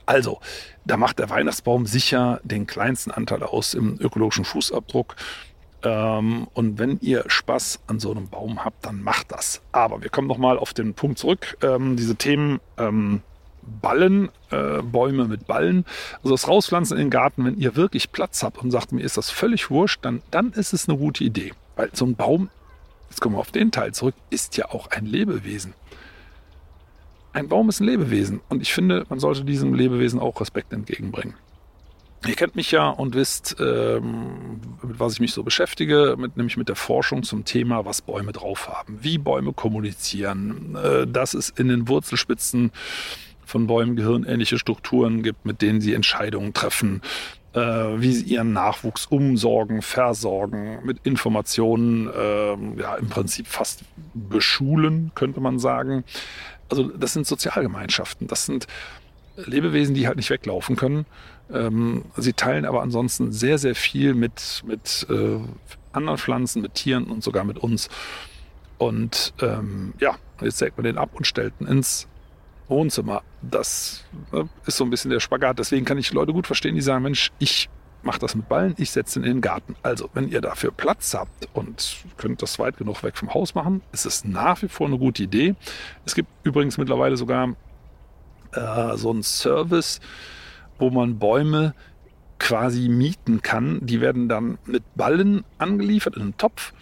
Also, 0.05 0.39
da 0.85 0.97
macht 0.97 1.19
der 1.19 1.29
Weihnachtsbaum 1.29 1.85
sicher 1.85 2.41
den 2.43 2.67
kleinsten 2.67 3.11
Anteil 3.11 3.41
aus 3.41 3.73
im 3.73 3.97
ökologischen 3.99 4.45
Fußabdruck. 4.45 5.15
Ähm, 5.83 6.47
und 6.53 6.79
wenn 6.79 6.99
ihr 7.01 7.25
Spaß 7.27 7.81
an 7.87 7.99
so 7.99 8.11
einem 8.11 8.29
Baum 8.29 8.63
habt, 8.63 8.85
dann 8.85 9.03
macht 9.03 9.31
das. 9.31 9.61
Aber 9.71 10.01
wir 10.01 10.09
kommen 10.09 10.27
nochmal 10.27 10.57
auf 10.57 10.73
den 10.73 10.93
Punkt 10.93 11.19
zurück. 11.19 11.57
Ähm, 11.61 11.97
diese 11.97 12.15
Themen 12.15 12.59
ähm, 12.77 13.21
Ballen, 13.81 14.29
äh, 14.49 14.81
Bäume 14.81 15.25
mit 15.27 15.47
Ballen. 15.47 15.85
Also 16.17 16.31
das 16.31 16.47
Rauspflanzen 16.47 16.97
in 16.97 17.05
den 17.05 17.09
Garten, 17.09 17.45
wenn 17.45 17.57
ihr 17.57 17.75
wirklich 17.75 18.11
Platz 18.11 18.43
habt 18.43 18.57
und 18.61 18.71
sagt, 18.71 18.91
mir 18.91 19.03
ist 19.03 19.17
das 19.17 19.29
völlig 19.29 19.69
wurscht, 19.69 20.03
dann, 20.03 20.21
dann 20.31 20.51
ist 20.53 20.73
es 20.73 20.87
eine 20.87 20.97
gute 20.97 21.23
Idee. 21.23 21.53
Weil 21.75 21.89
so 21.93 22.05
ein 22.05 22.15
Baum, 22.15 22.49
jetzt 23.09 23.21
kommen 23.21 23.35
wir 23.35 23.39
auf 23.39 23.51
den 23.51 23.71
Teil 23.71 23.93
zurück, 23.93 24.15
ist 24.29 24.57
ja 24.57 24.69
auch 24.69 24.87
ein 24.87 25.05
Lebewesen. 25.05 25.73
Ein 27.33 27.47
Baum 27.47 27.69
ist 27.69 27.79
ein 27.79 27.87
Lebewesen 27.87 28.41
und 28.47 28.61
ich 28.61 28.73
finde, 28.73 29.05
man 29.09 29.19
sollte 29.19 29.43
diesem 29.43 29.73
Lebewesen 29.73 30.19
auch 30.19 30.39
Respekt 30.39 30.71
entgegenbringen. 30.71 31.33
Ihr 32.25 32.35
kennt 32.35 32.55
mich 32.55 32.71
ja 32.71 32.89
und 32.89 33.15
wisst, 33.15 33.57
ähm, 33.59 34.61
mit 34.81 34.99
was 34.99 35.13
ich 35.13 35.19
mich 35.19 35.33
so 35.33 35.43
beschäftige, 35.43 36.15
mit, 36.17 36.37
nämlich 36.37 36.57
mit 36.57 36.69
der 36.69 36.75
Forschung 36.75 37.23
zum 37.23 37.43
Thema, 37.43 37.85
was 37.85 38.01
Bäume 38.01 38.31
drauf 38.31 38.69
haben, 38.69 38.99
wie 39.01 39.17
Bäume 39.17 39.53
kommunizieren, 39.53 40.77
äh, 40.81 41.05
dass 41.05 41.33
es 41.33 41.49
in 41.49 41.67
den 41.67 41.87
Wurzelspitzen 41.87 42.71
von 43.45 43.67
Bäumen 43.67 43.95
gehirnähnliche 43.95 44.57
Strukturen 44.57 45.21
gibt, 45.21 45.45
mit 45.45 45.61
denen 45.61 45.81
sie 45.81 45.93
Entscheidungen 45.93 46.53
treffen, 46.53 47.01
äh, 47.53 47.59
wie 47.59 48.13
sie 48.13 48.25
ihren 48.25 48.53
Nachwuchs 48.53 49.05
umsorgen, 49.05 49.81
versorgen, 49.81 50.79
mit 50.83 50.99
Informationen, 51.03 52.07
äh, 52.07 52.81
ja, 52.81 52.95
im 52.95 53.09
Prinzip 53.09 53.47
fast 53.47 53.83
beschulen, 54.13 55.11
könnte 55.13 55.41
man 55.41 55.59
sagen. 55.59 56.03
Also 56.69 56.83
das 56.83 57.13
sind 57.13 57.27
Sozialgemeinschaften, 57.27 58.27
das 58.27 58.45
sind 58.45 58.67
Lebewesen, 59.35 59.95
die 59.95 60.07
halt 60.07 60.17
nicht 60.17 60.29
weglaufen 60.29 60.75
können. 60.75 61.05
Ähm, 61.53 62.05
sie 62.17 62.33
teilen 62.33 62.65
aber 62.65 62.81
ansonsten 62.81 63.31
sehr, 63.31 63.57
sehr 63.57 63.75
viel 63.75 64.13
mit, 64.13 64.63
mit 64.65 65.05
äh, 65.09 65.39
anderen 65.91 66.17
Pflanzen, 66.17 66.61
mit 66.61 66.73
Tieren 66.73 67.05
und 67.05 67.23
sogar 67.23 67.43
mit 67.43 67.57
uns. 67.57 67.89
Und 68.77 69.33
ähm, 69.41 69.93
ja, 69.99 70.15
jetzt 70.41 70.57
sägt 70.57 70.77
man 70.77 70.83
den 70.83 70.97
ab 70.97 71.11
und 71.13 71.27
stellt 71.27 71.53
ihn 71.59 71.67
ins 71.67 72.07
Wohnzimmer. 72.67 73.21
Das 73.41 74.03
äh, 74.31 74.43
ist 74.65 74.77
so 74.77 74.83
ein 74.83 74.89
bisschen 74.89 75.11
der 75.11 75.19
Spagat. 75.19 75.59
Deswegen 75.59 75.85
kann 75.85 75.97
ich 75.97 76.11
Leute 76.11 76.33
gut 76.33 76.47
verstehen, 76.47 76.75
die 76.75 76.81
sagen, 76.81 77.03
Mensch, 77.03 77.31
ich 77.39 77.69
mache 78.01 78.19
das 78.19 78.35
mit 78.35 78.49
Ballen, 78.49 78.75
ich 78.77 78.91
setze 78.91 79.19
ihn 79.19 79.23
in 79.23 79.35
den 79.35 79.41
Garten. 79.41 79.75
Also, 79.81 80.09
wenn 80.13 80.27
ihr 80.27 80.41
dafür 80.41 80.71
Platz 80.71 81.13
habt 81.13 81.47
und 81.53 81.97
könnt 82.17 82.41
das 82.41 82.59
weit 82.59 82.77
genug 82.77 83.01
weg 83.03 83.17
vom 83.17 83.33
Haus 83.33 83.55
machen, 83.55 83.81
ist 83.91 84.05
es 84.05 84.25
nach 84.25 84.61
wie 84.61 84.67
vor 84.67 84.87
eine 84.87 84.97
gute 84.97 85.23
Idee. 85.23 85.55
Es 86.05 86.15
gibt 86.15 86.29
übrigens 86.43 86.77
mittlerweile 86.77 87.15
sogar 87.15 87.55
äh, 88.51 88.97
so 88.97 89.11
einen 89.11 89.23
Service, 89.23 90.01
wo 90.79 90.89
man 90.89 91.19
Bäume 91.19 91.73
quasi 92.39 92.89
mieten 92.89 93.41
kann. 93.41 93.79
Die 93.85 94.01
werden 94.01 94.27
dann 94.27 94.57
mit 94.65 94.83
Ballen 94.95 95.45
angeliefert 95.57 96.15
in 96.15 96.23
einem 96.23 96.37
Topf. 96.37 96.73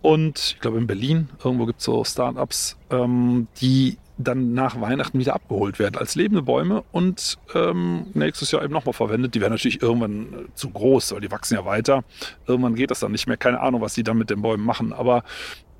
Und 0.00 0.54
ich 0.54 0.60
glaube 0.60 0.78
in 0.78 0.86
Berlin, 0.86 1.28
irgendwo 1.44 1.66
gibt 1.66 1.78
es 1.78 1.84
so 1.84 2.02
Startups, 2.04 2.76
ähm, 2.90 3.46
die 3.60 3.98
dann 4.18 4.52
nach 4.52 4.80
Weihnachten 4.80 5.18
wieder 5.18 5.34
abgeholt 5.34 5.78
werden 5.78 5.96
als 5.96 6.14
lebende 6.14 6.42
Bäume 6.42 6.84
und 6.92 7.38
ähm, 7.54 8.06
nächstes 8.14 8.50
Jahr 8.50 8.62
eben 8.62 8.72
nochmal 8.72 8.92
verwendet. 8.92 9.34
Die 9.34 9.40
werden 9.40 9.52
natürlich 9.52 9.82
irgendwann 9.82 10.22
äh, 10.32 10.54
zu 10.54 10.70
groß, 10.70 11.12
weil 11.12 11.20
die 11.20 11.30
wachsen 11.30 11.54
ja 11.54 11.64
weiter. 11.64 12.04
Irgendwann 12.46 12.74
geht 12.74 12.90
das 12.90 13.00
dann 13.00 13.12
nicht 13.12 13.26
mehr. 13.26 13.36
Keine 13.36 13.60
Ahnung, 13.60 13.80
was 13.80 13.94
die 13.94 14.02
dann 14.02 14.18
mit 14.18 14.30
den 14.30 14.42
Bäumen 14.42 14.64
machen. 14.64 14.92
Aber 14.92 15.24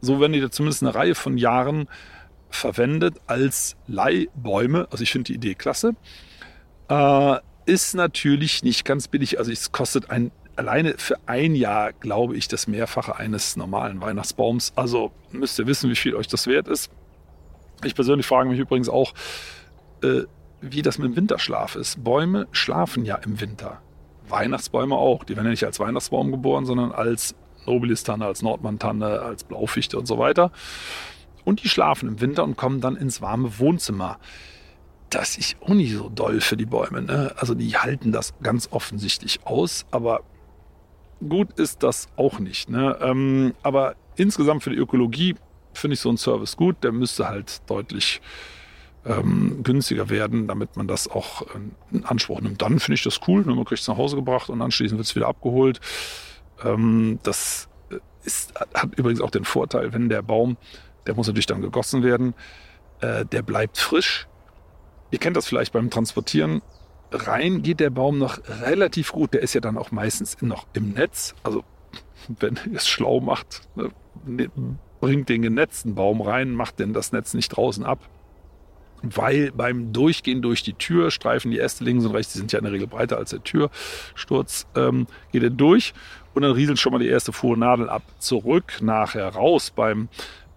so 0.01 0.21
werden 0.21 0.33
die 0.33 0.41
da 0.41 0.51
zumindest 0.51 0.83
eine 0.83 0.95
Reihe 0.95 1.15
von 1.15 1.37
Jahren 1.37 1.89
verwendet 2.51 3.17
als 3.27 3.77
Leihbäume. 3.87 4.87
Also 4.91 5.03
ich 5.03 5.13
finde 5.13 5.29
die 5.29 5.35
Idee 5.35 5.55
klasse. 5.55 5.95
Äh, 6.89 7.37
ist 7.65 7.95
natürlich 7.95 8.63
nicht 8.63 8.85
ganz 8.85 9.09
billig. 9.09 9.39
Also 9.39 9.53
es 9.53 9.73
kostet 9.73 10.11
ein, 10.11 10.33
alleine 10.57 10.95
für 10.99 11.17
ein 11.27 11.55
Jahr, 11.55 11.93
glaube 11.93 12.37
ich, 12.37 12.49
das 12.49 12.67
Mehrfache 12.67 13.17
eines 13.17 13.57
normalen 13.57 14.01
Weihnachtsbaums. 14.01 14.73
Also 14.77 15.13
müsst 15.31 15.59
ihr 15.59 15.67
wissen, 15.67 15.91
wie 15.91 15.97
viel 15.97 16.15
euch 16.15 16.29
das 16.29 16.47
wert 16.47 16.69
ist. 16.69 16.91
Ich 17.85 17.95
persönlich 17.95 18.27
frage 18.27 18.49
mich 18.49 18.59
übrigens 18.59 18.89
auch, 18.89 19.15
äh, 20.03 20.23
wie 20.61 20.83
das 20.83 20.99
mit 20.99 21.11
dem 21.11 21.17
Winterschlaf 21.17 21.75
ist. 21.77 22.03
Bäume 22.05 22.47
schlafen 22.53 23.05
ja 23.05 23.17
im 23.17 23.41
Winter. 23.41 23.81
Weihnachtsbäume 24.29 24.95
auch. 24.95 25.25
Die 25.25 25.37
werden 25.37 25.47
ja 25.47 25.51
nicht 25.51 25.65
als 25.65 25.81
Weihnachtsbaum 25.81 26.31
geboren, 26.31 26.65
sondern 26.65 26.93
als 26.93 27.35
Nobilistanne, 27.67 28.27
als 28.27 28.43
Nordmantanne, 28.43 29.21
als 29.21 29.45
Blaufichte 29.45 29.99
und 29.99 30.07
so 30.07 30.19
weiter. 30.19 30.53
Und 31.45 31.63
die 31.63 31.69
schlafen 31.69 32.09
im 32.09 32.21
Winter 32.21 32.45
und 32.45 32.57
kommen 32.57 32.81
dann 32.81 32.97
ins 32.97 33.21
warme 33.21 33.59
Wohnzimmer. 33.59 34.19
Das 35.13 35.37
ist 35.37 35.57
auch 35.61 35.69
nicht 35.69 35.93
so 35.93 36.09
doll 36.09 36.41
für 36.41 36.57
die 36.57 36.67
Bäume. 36.67 37.03
Ne? 37.03 37.35
Also 37.37 37.55
die 37.55 37.77
halten 37.77 38.13
das 38.13 38.35
ganz 38.43 38.69
offensichtlich 38.71 39.41
aus, 39.45 39.85
aber 39.91 40.21
gut 41.29 41.59
ist 41.59 41.83
das 41.83 42.09
auch 42.17 42.39
nicht. 42.39 42.71
Ne? 42.71 42.97
Ähm, 43.01 43.55
aber 43.63 43.95
insgesamt 44.17 44.63
für 44.63 44.71
die 44.71 44.77
Ökologie 44.77 45.37
finde 45.75 45.95
ich 45.95 46.01
so 46.01 46.09
einen 46.09 46.19
Service 46.19 46.57
gut. 46.57 46.77
Der 46.83 46.93
müsste 46.93 47.29
halt 47.29 47.61
deutlich 47.69 48.23
ähm, 49.05 49.63
günstiger 49.63 50.09
werden, 50.09 50.49
damit 50.49 50.77
man 50.77 50.89
das 50.89 51.09
auch 51.09 51.47
in 51.93 52.05
Anspruch 52.05 52.41
nimmt. 52.41 52.63
Dann 52.63 52.79
finde 52.79 52.95
ich 52.95 53.03
das 53.03 53.21
cool. 53.29 53.45
Ne? 53.45 53.55
Man 53.55 53.65
kriegt 53.65 53.83
es 53.83 53.89
nach 53.89 53.99
Hause 53.99 54.17
gebracht 54.17 54.49
und 54.49 54.63
anschließend 54.63 54.99
wird 54.99 55.07
es 55.07 55.15
wieder 55.15 55.29
abgeholt. 55.29 55.81
Ähm, 56.65 57.19
das 57.23 57.69
ist, 58.25 58.55
hat 58.73 58.95
übrigens 58.97 59.21
auch 59.21 59.31
den 59.31 59.45
Vorteil, 59.45 59.93
wenn 59.93 60.09
der 60.09 60.23
Baum 60.23 60.57
der 61.07 61.15
muss 61.15 61.27
natürlich 61.27 61.47
dann 61.47 61.63
gegossen 61.63 62.03
werden. 62.03 62.35
Äh, 63.01 63.25
der 63.27 63.43
bleibt 63.43 63.79
frisch. 63.79 64.27
Ihr 65.13 65.19
kennt 65.19 65.37
das 65.37 65.47
vielleicht 65.47 65.73
beim 65.73 65.91
Transportieren. 65.91 66.63
Rein 67.13 67.63
geht 67.63 67.81
der 67.81 67.91
Baum 67.91 68.17
noch 68.19 68.39
relativ 68.63 69.13
gut. 69.13 69.35
Der 69.35 69.43
ist 69.43 69.55
ja 69.55 69.61
dann 69.61 69.77
auch 69.77 69.93
meistens 69.93 70.41
noch 70.41 70.67
im 70.73 70.95
Netz. 70.95 71.35
Also 71.43 71.63
wenn 72.41 72.59
ihr 72.71 72.79
es 72.79 72.89
schlau 72.89 73.21
macht, 73.21 73.61
ne, 73.77 73.91
ne, 74.25 74.51
bringt 75.01 75.29
den 75.29 75.43
genetzten 75.43 75.95
Baum 75.95 76.23
rein, 76.23 76.53
macht 76.53 76.79
denn 76.79 76.95
das 76.95 77.13
Netz 77.13 77.35
nicht 77.35 77.51
draußen 77.51 77.85
ab. 77.85 78.09
Weil 79.03 79.53
beim 79.53 79.93
Durchgehen 79.93 80.41
durch 80.41 80.63
die 80.63 80.75
Tür 80.75 81.11
streifen 81.11 81.51
die 81.51 81.59
Äste 81.59 81.85
links 81.85 82.05
und 82.07 82.13
rechts, 82.13 82.33
die 82.33 82.39
sind 82.39 82.53
ja 82.53 82.61
in 82.61 82.65
der 82.65 82.73
Regel 82.73 82.87
breiter 82.87 83.19
als 83.19 83.31
der 83.31 83.43
Türsturz, 83.43 84.67
ähm, 84.77 85.09
geht 85.33 85.43
er 85.43 85.51
durch 85.51 85.93
und 86.35 86.43
dann 86.43 86.53
rieselt 86.53 86.79
schon 86.79 86.93
mal 86.93 87.01
die 87.01 87.09
erste 87.09 87.33
Fuhre 87.33 87.59
Nadel 87.59 87.91
ab. 87.91 88.03
Zurück 88.19 88.81
nachher 88.81 89.29
raus 89.29 89.73
beim 89.75 90.09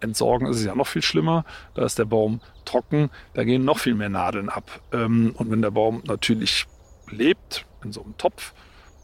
Entsorgen 0.05 0.47
ist 0.47 0.57
es 0.57 0.65
ja 0.65 0.75
noch 0.75 0.87
viel 0.87 1.01
schlimmer. 1.01 1.45
Da 1.73 1.83
ist 1.85 1.99
der 1.99 2.05
Baum 2.05 2.41
trocken, 2.63 3.09
da 3.33 3.43
gehen 3.43 3.65
noch 3.65 3.79
viel 3.79 3.95
mehr 3.95 4.09
Nadeln 4.09 4.49
ab. 4.49 4.81
Ähm, 4.91 5.33
und 5.37 5.51
wenn 5.51 5.61
der 5.61 5.71
Baum 5.71 6.01
natürlich 6.05 6.65
lebt, 7.09 7.65
in 7.83 7.91
so 7.91 8.03
einem 8.03 8.17
Topf, 8.17 8.53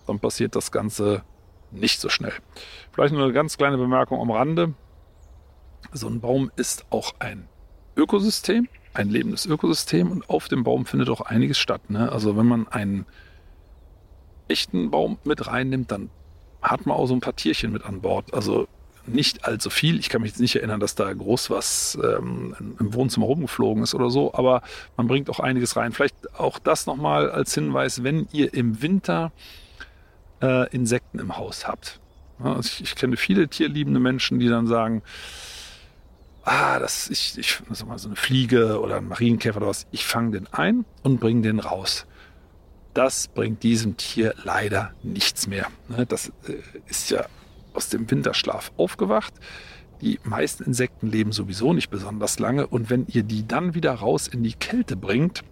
dann 0.08 0.20
passiert 0.20 0.56
das 0.56 0.72
Ganze 0.72 1.24
nicht 1.72 2.00
so 2.00 2.10
schnell. 2.10 2.34
Vielleicht 2.92 3.14
nur 3.14 3.24
eine 3.24 3.34
ganz 3.34 3.58
kleine 3.58 3.78
Bemerkung 3.78 4.20
am 4.20 4.32
Rande. 4.32 4.74
So 5.94 6.08
ein 6.08 6.20
Baum 6.20 6.52
ist 6.56 6.86
auch 6.90 7.14
ein 7.20 7.48
Ökosystem, 7.96 8.68
ein 8.94 9.10
lebendes 9.10 9.46
Ökosystem 9.46 10.12
und 10.12 10.30
auf 10.30 10.48
dem 10.48 10.64
Baum 10.64 10.86
findet 10.86 11.10
auch 11.10 11.22
einiges 11.22 11.60
statt. 11.60 11.90
Ne? 11.90 12.12
Also 12.12 12.38
wenn 12.38 12.46
man 12.46 12.68
einen 12.68 13.06
echten 14.48 14.92
Baum 14.92 15.18
mit 15.24 15.48
reinnimmt, 15.48 15.92
dann 15.92 16.10
hat 16.62 16.86
man 16.86 16.98
auch 16.98 17.08
so 17.08 17.14
ein 17.14 17.22
paar 17.22 17.36
Tierchen 17.36 17.72
mit 17.72 17.86
an 17.86 18.02
Bord. 18.02 18.34
Also 18.34 18.68
nicht 19.14 19.46
allzu 19.46 19.70
viel. 19.70 20.00
Ich 20.00 20.10
kann 20.10 20.22
mich 20.22 20.32
jetzt 20.32 20.40
nicht 20.40 20.56
erinnern, 20.56 20.80
dass 20.80 20.96
da 20.96 21.12
groß 21.12 21.50
was 21.50 21.98
ähm, 22.04 22.76
im 22.80 22.94
Wohnzimmer 22.94 23.26
rumgeflogen 23.26 23.84
ist 23.84 23.94
oder 23.94 24.10
so, 24.10 24.34
aber 24.34 24.62
man 24.98 25.08
bringt 25.08 25.30
auch 25.30 25.40
einiges 25.40 25.76
rein. 25.76 25.92
Vielleicht 25.92 26.40
auch 26.40 26.60
das 26.60 26.86
nochmal 26.86 27.30
als 27.30 27.54
Hinweis, 27.54 28.04
wenn 28.04 28.28
ihr 28.32 28.54
im 28.54 28.82
Winter 28.82 29.32
äh, 30.42 30.70
Insekten 30.70 31.20
im 31.20 31.38
Haus 31.38 31.68
habt. 31.68 32.00
Also 32.40 32.62
ich, 32.62 32.82
ich, 32.82 32.96
kenne 32.96 33.18
viele 33.18 33.48
tierliebende 33.48 34.00
Menschen, 34.00 34.40
die 34.40 34.48
dann 34.48 34.66
sagen, 34.66 35.04
ah, 36.44 36.80
das 36.80 37.10
ich, 37.10 37.38
ich 37.38 37.60
sag 37.72 37.88
mal 37.88 38.00
so 38.00 38.08
eine 38.08 38.16
Fliege 38.16 38.80
oder 38.82 38.98
ein 38.98 39.08
Marienkäfer 39.08 39.58
oder 39.58 39.68
was, 39.68 39.86
ich 39.92 40.06
fange 40.06 40.32
den 40.32 40.48
ein 40.52 40.86
und 41.04 41.20
bringe 41.20 41.42
den 41.42 41.60
raus. 41.60 42.06
Das 42.94 43.28
bringt 43.28 43.64
diesem 43.64 43.96
Tier 43.96 44.34
leider 44.44 44.94
nichts 45.04 45.48
mehr. 45.48 45.68
Ne, 45.88 46.06
das 46.06 46.32
äh, 46.48 46.56
ist 46.88 47.10
ja 47.12 47.26
aus 47.74 47.90
dem 47.90 48.10
Winterschlaf 48.10 48.72
aufgewacht. 48.78 49.34
Die 50.02 50.20
meisten 50.24 50.64
Insekten 50.64 51.08
leben 51.08 51.32
sowieso 51.32 51.74
nicht 51.74 51.90
besonders 51.90 52.40
lange 52.40 52.66
und 52.68 52.90
wenn 52.90 53.06
ihr 53.08 53.24
die 53.24 53.48
dann 53.48 53.76
wieder 53.76 53.94
raus 53.94 54.28
in 54.28 54.42
die 54.44 54.54
Kälte 54.54 54.96
bringt, 54.96 55.44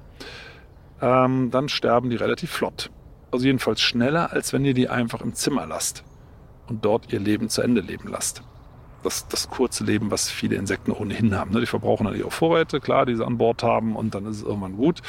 ähm, 1.01 1.51
dann 1.51 1.69
sterben 1.69 2.09
die 2.09 2.15
relativ 2.15 2.51
flott. 2.51 2.89
Also 3.31 3.45
jedenfalls 3.45 3.81
schneller, 3.81 4.31
als 4.33 4.53
wenn 4.53 4.65
ihr 4.65 4.73
die 4.73 4.89
einfach 4.89 5.21
im 5.21 5.35
Zimmer 5.35 5.67
lasst 5.67 6.03
und 6.67 6.83
dort 6.83 7.13
ihr 7.13 7.19
Leben 7.19 7.49
zu 7.49 7.61
Ende 7.61 7.81
leben 7.81 8.09
lasst. 8.09 8.41
Das, 9.03 9.27
das 9.27 9.49
kurze 9.49 9.83
Leben, 9.83 10.11
was 10.11 10.29
viele 10.29 10.55
Insekten 10.55 10.91
ohnehin 10.91 11.35
haben. 11.35 11.51
Ne? 11.51 11.61
Die 11.61 11.65
verbrauchen 11.65 12.05
dann 12.05 12.15
ihre 12.15 12.31
Vorräte, 12.31 12.79
klar, 12.79 13.05
die 13.05 13.15
sie 13.15 13.25
an 13.25 13.37
Bord 13.37 13.63
haben 13.63 13.95
und 13.95 14.13
dann 14.15 14.25
ist 14.25 14.37
es 14.37 14.43
irgendwann 14.43 14.75
gut. 14.75 15.01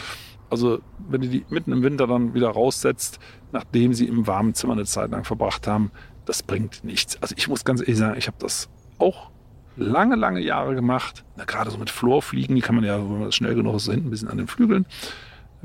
Also 0.51 0.81
wenn 1.09 1.23
ihr 1.23 1.31
die 1.31 1.47
mitten 1.49 1.73
im 1.73 1.83
Winter 1.83 2.07
dann 2.07 2.35
wieder 2.35 2.51
raussetzt, 2.51 3.19
nachdem 3.53 3.95
sie 3.95 4.07
im 4.07 4.27
warmen 4.27 4.55
Zimmer 4.55 4.75
eine 4.75 4.85
Zeit 4.85 5.11
lang 5.11 5.25
verbracht 5.25 5.67
haben, 5.67 5.91
das 6.25 6.43
bringt 6.43 6.85
nichts. 6.85 7.21
Also 7.23 7.35
ich 7.37 7.49
muss 7.49 7.65
ganz 7.65 7.81
ehrlich 7.81 7.99
sagen, 7.99 8.19
ich 8.19 8.27
habe 8.27 8.37
das 8.41 8.69
auch 8.99 9.31
lange, 9.77 10.17
lange 10.17 10.41
Jahre 10.41 10.75
gemacht. 10.75 11.25
Na, 11.37 11.45
gerade 11.45 11.71
so 11.71 11.79
mit 11.79 11.91
Florfliegen, 11.91 12.55
die 12.55 12.63
kann 12.63 12.75
man 12.75 12.85
ja, 12.85 12.99
wenn 12.99 13.13
man 13.13 13.25
das 13.25 13.35
schnell 13.35 13.55
genug 13.55 13.77
ist, 13.77 13.85
so 13.85 13.93
hinten 13.93 14.09
ein 14.09 14.11
bisschen 14.11 14.29
an 14.29 14.39
den 14.39 14.47
Flügeln 14.47 14.87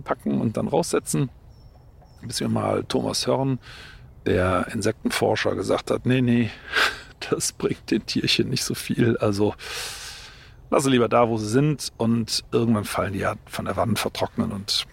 packen 0.03 0.39
und 0.41 0.57
dann 0.57 0.67
raussetzen. 0.67 1.29
Bis 2.21 2.39
wir 2.39 2.49
mal 2.49 2.83
Thomas 2.85 3.27
Hörn, 3.27 3.59
der 4.25 4.67
Insektenforscher, 4.71 5.55
gesagt 5.55 5.91
hat, 5.91 6.05
nee, 6.05 6.21
nee, 6.21 6.49
das 7.29 7.51
bringt 7.51 7.91
den 7.91 8.05
Tierchen 8.05 8.49
nicht 8.49 8.63
so 8.63 8.73
viel. 8.73 9.17
Also 9.17 9.53
lasse 10.69 10.89
lieber 10.89 11.07
da, 11.07 11.29
wo 11.29 11.37
sie 11.37 11.47
sind 11.47 11.91
und 11.97 12.43
irgendwann 12.51 12.85
fallen 12.85 13.13
die 13.13 13.19
ja 13.19 13.35
von 13.45 13.65
der 13.65 13.77
Wand 13.77 13.99
vertrocknen 13.99 14.51
und 14.51 14.87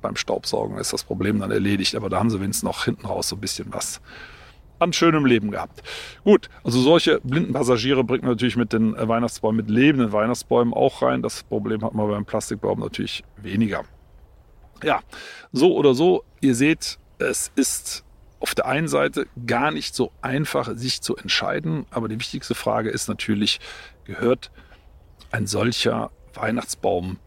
beim 0.00 0.16
Staubsaugen 0.16 0.78
ist 0.78 0.94
das 0.94 1.04
Problem 1.04 1.40
dann 1.40 1.50
erledigt. 1.50 1.94
Aber 1.94 2.08
da 2.08 2.18
haben 2.18 2.30
sie 2.30 2.40
wenigstens 2.40 2.62
noch 2.62 2.84
hinten 2.84 3.06
raus 3.06 3.28
so 3.28 3.36
ein 3.36 3.40
bisschen 3.40 3.72
was 3.72 4.00
an 4.80 4.92
schönem 4.92 5.26
Leben 5.26 5.50
gehabt. 5.50 5.82
Gut, 6.24 6.48
also 6.64 6.80
solche 6.80 7.20
blinden 7.22 7.52
Passagiere 7.52 8.04
bringt 8.04 8.22
man 8.22 8.32
natürlich 8.32 8.56
mit 8.56 8.72
den 8.72 8.94
Weihnachtsbäumen, 8.96 9.56
mit 9.56 9.70
lebenden 9.70 10.12
Weihnachtsbäumen 10.12 10.74
auch 10.74 11.02
rein. 11.02 11.22
Das 11.22 11.42
Problem 11.44 11.84
hat 11.84 11.94
man 11.94 12.08
beim 12.08 12.24
Plastikbaum 12.24 12.80
natürlich 12.80 13.24
weniger. 13.36 13.84
Ja, 14.82 15.00
so 15.52 15.76
oder 15.76 15.94
so, 15.94 16.24
ihr 16.40 16.54
seht, 16.54 16.98
es 17.18 17.52
ist 17.54 18.04
auf 18.40 18.54
der 18.54 18.66
einen 18.66 18.88
Seite 18.88 19.26
gar 19.46 19.70
nicht 19.70 19.94
so 19.94 20.12
einfach, 20.22 20.70
sich 20.74 21.02
zu 21.02 21.16
entscheiden. 21.16 21.84
Aber 21.90 22.08
die 22.08 22.18
wichtigste 22.18 22.54
Frage 22.54 22.88
ist 22.88 23.08
natürlich, 23.08 23.60
gehört 24.04 24.50
ein 25.30 25.46
solcher 25.46 26.10
Weihnachtsbaum 26.34 27.18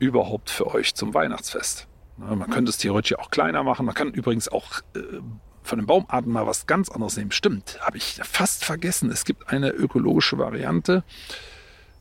überhaupt 0.00 0.50
für 0.50 0.66
euch 0.74 0.94
zum 0.94 1.14
Weihnachtsfest? 1.14 1.86
Man 2.16 2.50
könnte 2.50 2.70
es 2.70 2.78
theoretisch 2.78 3.18
auch 3.18 3.30
kleiner 3.30 3.62
machen. 3.62 3.86
Man 3.86 3.94
kann 3.94 4.12
übrigens 4.12 4.48
auch 4.48 4.80
äh, 4.94 5.00
von 5.62 5.78
den 5.78 5.86
Baumarten 5.86 6.32
mal 6.32 6.46
was 6.46 6.66
ganz 6.66 6.88
anderes 6.88 7.16
nehmen. 7.16 7.30
Stimmt, 7.30 7.78
habe 7.80 7.96
ich 7.96 8.20
fast 8.22 8.64
vergessen. 8.64 9.10
Es 9.10 9.24
gibt 9.24 9.48
eine 9.48 9.70
ökologische 9.70 10.38
Variante, 10.38 11.04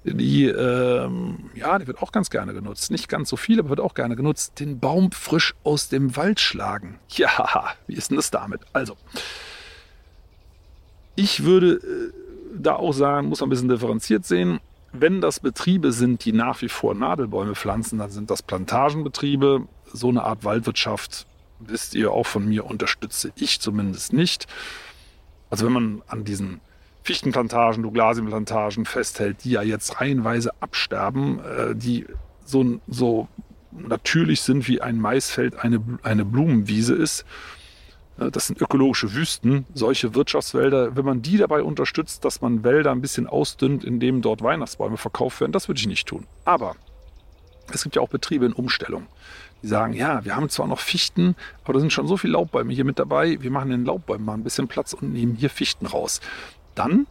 die, 0.04 0.45
ähm, 0.45 1.52
ja, 1.54 1.78
die 1.78 1.86
wird 1.86 2.02
auch 2.02 2.12
ganz 2.12 2.32
gerne 2.32 2.54
genutzt. 2.54 2.89
Nicht 2.89 3.08
ganz 3.08 3.30
so 3.30 3.38
viel, 3.38 3.60
aber 3.60 3.69
wird 3.69 3.80
auch 3.80 3.93
gerne 3.93 4.15
genutzt. 4.15 4.60
Den 4.60 4.80
Baum 4.80 5.12
frisch 5.12 5.54
aus 5.63 5.89
dem 5.89 6.15
Wald 6.15 6.39
schlagen. 6.39 7.00
Ja, 7.10 7.74
wie 7.88 7.93
ist 7.93 8.10
denn 8.10 8.17
das 8.17 8.32
damit? 8.32 8.62
Also, 8.74 8.97
ich 11.15 11.43
würde 11.43 11.74
äh, 11.74 12.13
da 12.56 12.76
auch 12.76 12.93
sagen, 12.93 13.28
muss 13.28 13.41
man 13.41 13.47
ein 13.47 13.52
bisschen 13.52 13.69
differenziert 13.69 14.26
sehen. 14.26 14.60
Wenn 14.91 15.21
das 15.21 15.39
Betriebe 15.39 15.91
sind, 15.91 16.26
die 16.26 16.34
nach 16.34 16.62
wie 16.62 16.67
vor 16.67 16.95
Nadelbäume 16.95 17.56
pflanzen, 17.56 18.00
dann 18.00 18.10
sind 18.10 18.30
das 18.32 18.41
Plantagenbetriebe. 18.41 19.67
So 19.93 20.10
eine 20.10 20.24
Art 20.24 20.43
Waldwirtschaft 20.43 21.28
wisst 21.67 21.95
ihr 21.95 22.12
auch 22.12 22.26
von 22.26 22.47
mir, 22.47 22.65
unterstütze 22.65 23.32
ich 23.36 23.60
zumindest 23.60 24.13
nicht. 24.13 24.47
Also 25.50 25.65
wenn 25.65 25.74
man 25.74 26.02
an 26.08 26.24
diesen 26.24 26.62
Fichtenplantagen, 27.04 27.84
Douglasienplantagen 27.84 28.86
festhält, 28.86 29.43
die 29.43 29.52
ja 29.52 29.62
jetzt 29.62 30.00
reihenweise 30.00 30.52
absterben, 30.62 31.39
äh, 31.39 31.76
die 31.76 32.06
so, 32.45 32.80
so 32.88 33.28
natürlich 33.71 34.41
sind, 34.41 34.67
wie 34.67 34.82
ein 34.82 35.00
Maisfeld 35.00 35.56
eine, 35.56 35.82
eine 36.04 36.26
Blumenwiese 36.26 36.95
ist. 36.95 37.26
Äh, 38.19 38.30
das 38.30 38.47
sind 38.47 38.62
ökologische 38.62 39.13
Wüsten, 39.13 39.65
solche 39.74 40.13
Wirtschaftswälder. 40.13 40.95
Wenn 40.95 41.06
man 41.06 41.21
die 41.21 41.38
dabei 41.38 41.63
unterstützt, 41.63 42.24
dass 42.24 42.41
man 42.41 42.63
Wälder 42.63 42.91
ein 42.91 43.02
bisschen 43.02 43.28
ausdünnt, 43.28 43.84
indem 43.84 44.21
dort 44.21 44.41
Weihnachtsbäume 44.41 44.97
verkauft 44.97 45.41
werden, 45.41 45.52
das 45.52 45.67
würde 45.67 45.80
ich 45.80 45.88
nicht 45.88 46.08
tun. 46.08 46.28
Aber 46.45 46.76
es 47.74 47.84
gibt 47.84 47.95
ja 47.95 48.02
auch 48.02 48.10
Betriebe 48.10 48.45
in 48.45 48.54
Umstellung 48.54 49.08
die 49.62 49.67
sagen, 49.67 49.93
ja, 49.93 50.24
wir 50.26 50.36
haben 50.36 50.50
zwar 50.50 50.67
noch 50.67 50.80
Fichten, 50.80 51.36
aber 51.63 51.74
da 51.74 51.80
sind 51.80 51.93
schon 51.93 52.08
so 52.08 52.17
viele 52.17 52.34
Laubbäume 52.34 52.74
hier 52.74 52.86
mit 52.86 53.00
dabei, 53.00 53.38
wir 53.41 53.52
machen 53.52 53.69
den 53.69 53.86
Laubbäumen 53.86 54.26
mal 54.26 54.34
ein 54.34 54.43
bisschen 54.43 54.67
Platz 54.67 54.93
und 54.93 55.13
nehmen 55.13 55.36
hier 55.36 55.50
Fichten 55.50 55.86
raus. 55.86 56.21
Dann 56.76 57.08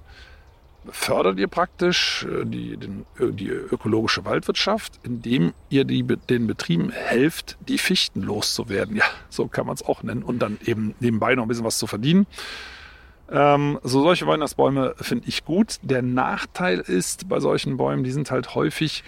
fördert 0.88 1.38
ihr 1.38 1.48
praktisch 1.48 2.24
äh, 2.24 2.44
die, 2.44 2.76
den, 2.76 3.04
die 3.18 3.48
ökologische 3.48 4.24
Waldwirtschaft, 4.24 4.98
indem 5.02 5.52
ihr 5.68 5.84
die, 5.84 6.02
den 6.02 6.46
Betrieben 6.46 6.90
helft, 6.90 7.58
die 7.68 7.78
Fichten 7.78 8.22
loszuwerden. 8.22 8.96
Ja, 8.96 9.04
so 9.28 9.46
kann 9.46 9.66
man 9.66 9.74
es 9.74 9.84
auch 9.84 10.02
nennen. 10.02 10.22
Und 10.22 10.40
dann 10.40 10.58
eben 10.64 10.94
nebenbei 11.00 11.34
noch 11.34 11.44
ein 11.44 11.48
bisschen 11.48 11.64
was 11.64 11.78
zu 11.78 11.86
verdienen. 11.86 12.26
Ähm, 13.30 13.78
so 13.82 14.02
solche 14.02 14.26
Weihnachtsbäume 14.26 14.94
finde 14.96 15.28
ich 15.28 15.44
gut. 15.44 15.76
Der 15.82 16.02
Nachteil 16.02 16.80
ist 16.80 17.28
bei 17.28 17.40
solchen 17.40 17.76
Bäumen, 17.76 18.02
die 18.02 18.10
sind 18.10 18.30
halt 18.30 18.54
häufig 18.54 19.04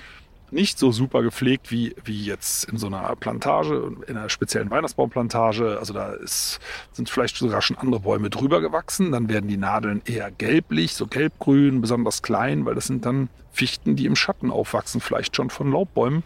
nicht 0.52 0.78
so 0.78 0.92
super 0.92 1.22
gepflegt 1.22 1.70
wie, 1.70 1.94
wie 2.04 2.24
jetzt 2.24 2.64
in 2.64 2.76
so 2.76 2.86
einer 2.86 3.14
Plantage, 3.16 3.92
in 4.06 4.16
einer 4.16 4.28
speziellen 4.28 4.70
Weihnachtsbaumplantage. 4.70 5.78
Also 5.78 5.92
da 5.94 6.12
ist, 6.12 6.60
sind 6.92 7.08
vielleicht 7.08 7.36
sogar 7.36 7.62
schon 7.62 7.78
andere 7.78 8.00
Bäume 8.00 8.30
drüber 8.30 8.60
gewachsen. 8.60 9.12
Dann 9.12 9.28
werden 9.28 9.48
die 9.48 9.56
Nadeln 9.56 10.02
eher 10.04 10.30
gelblich, 10.30 10.94
so 10.94 11.06
gelbgrün, 11.06 11.80
besonders 11.80 12.22
klein, 12.22 12.64
weil 12.66 12.74
das 12.74 12.86
sind 12.86 13.06
dann 13.06 13.28
Fichten, 13.52 13.96
die 13.96 14.06
im 14.06 14.16
Schatten 14.16 14.50
aufwachsen, 14.50 15.00
vielleicht 15.00 15.36
schon 15.36 15.50
von 15.50 15.70
Laubbäumen. 15.72 16.22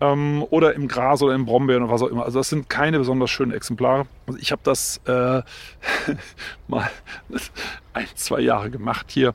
Ähm, 0.00 0.44
oder 0.50 0.74
im 0.74 0.88
Gras 0.88 1.22
oder 1.22 1.34
im 1.34 1.46
Brombeeren 1.46 1.82
oder 1.82 1.92
was 1.92 2.02
auch 2.02 2.08
immer. 2.08 2.24
Also 2.24 2.40
das 2.40 2.50
sind 2.50 2.68
keine 2.68 2.98
besonders 2.98 3.30
schönen 3.30 3.52
Exemplare. 3.52 4.06
Also 4.26 4.38
ich 4.38 4.52
habe 4.52 4.60
das 4.64 5.00
äh, 5.06 5.42
mal 6.68 6.90
ein, 7.92 8.06
zwei 8.14 8.40
Jahre 8.40 8.70
gemacht 8.70 9.06
hier 9.10 9.34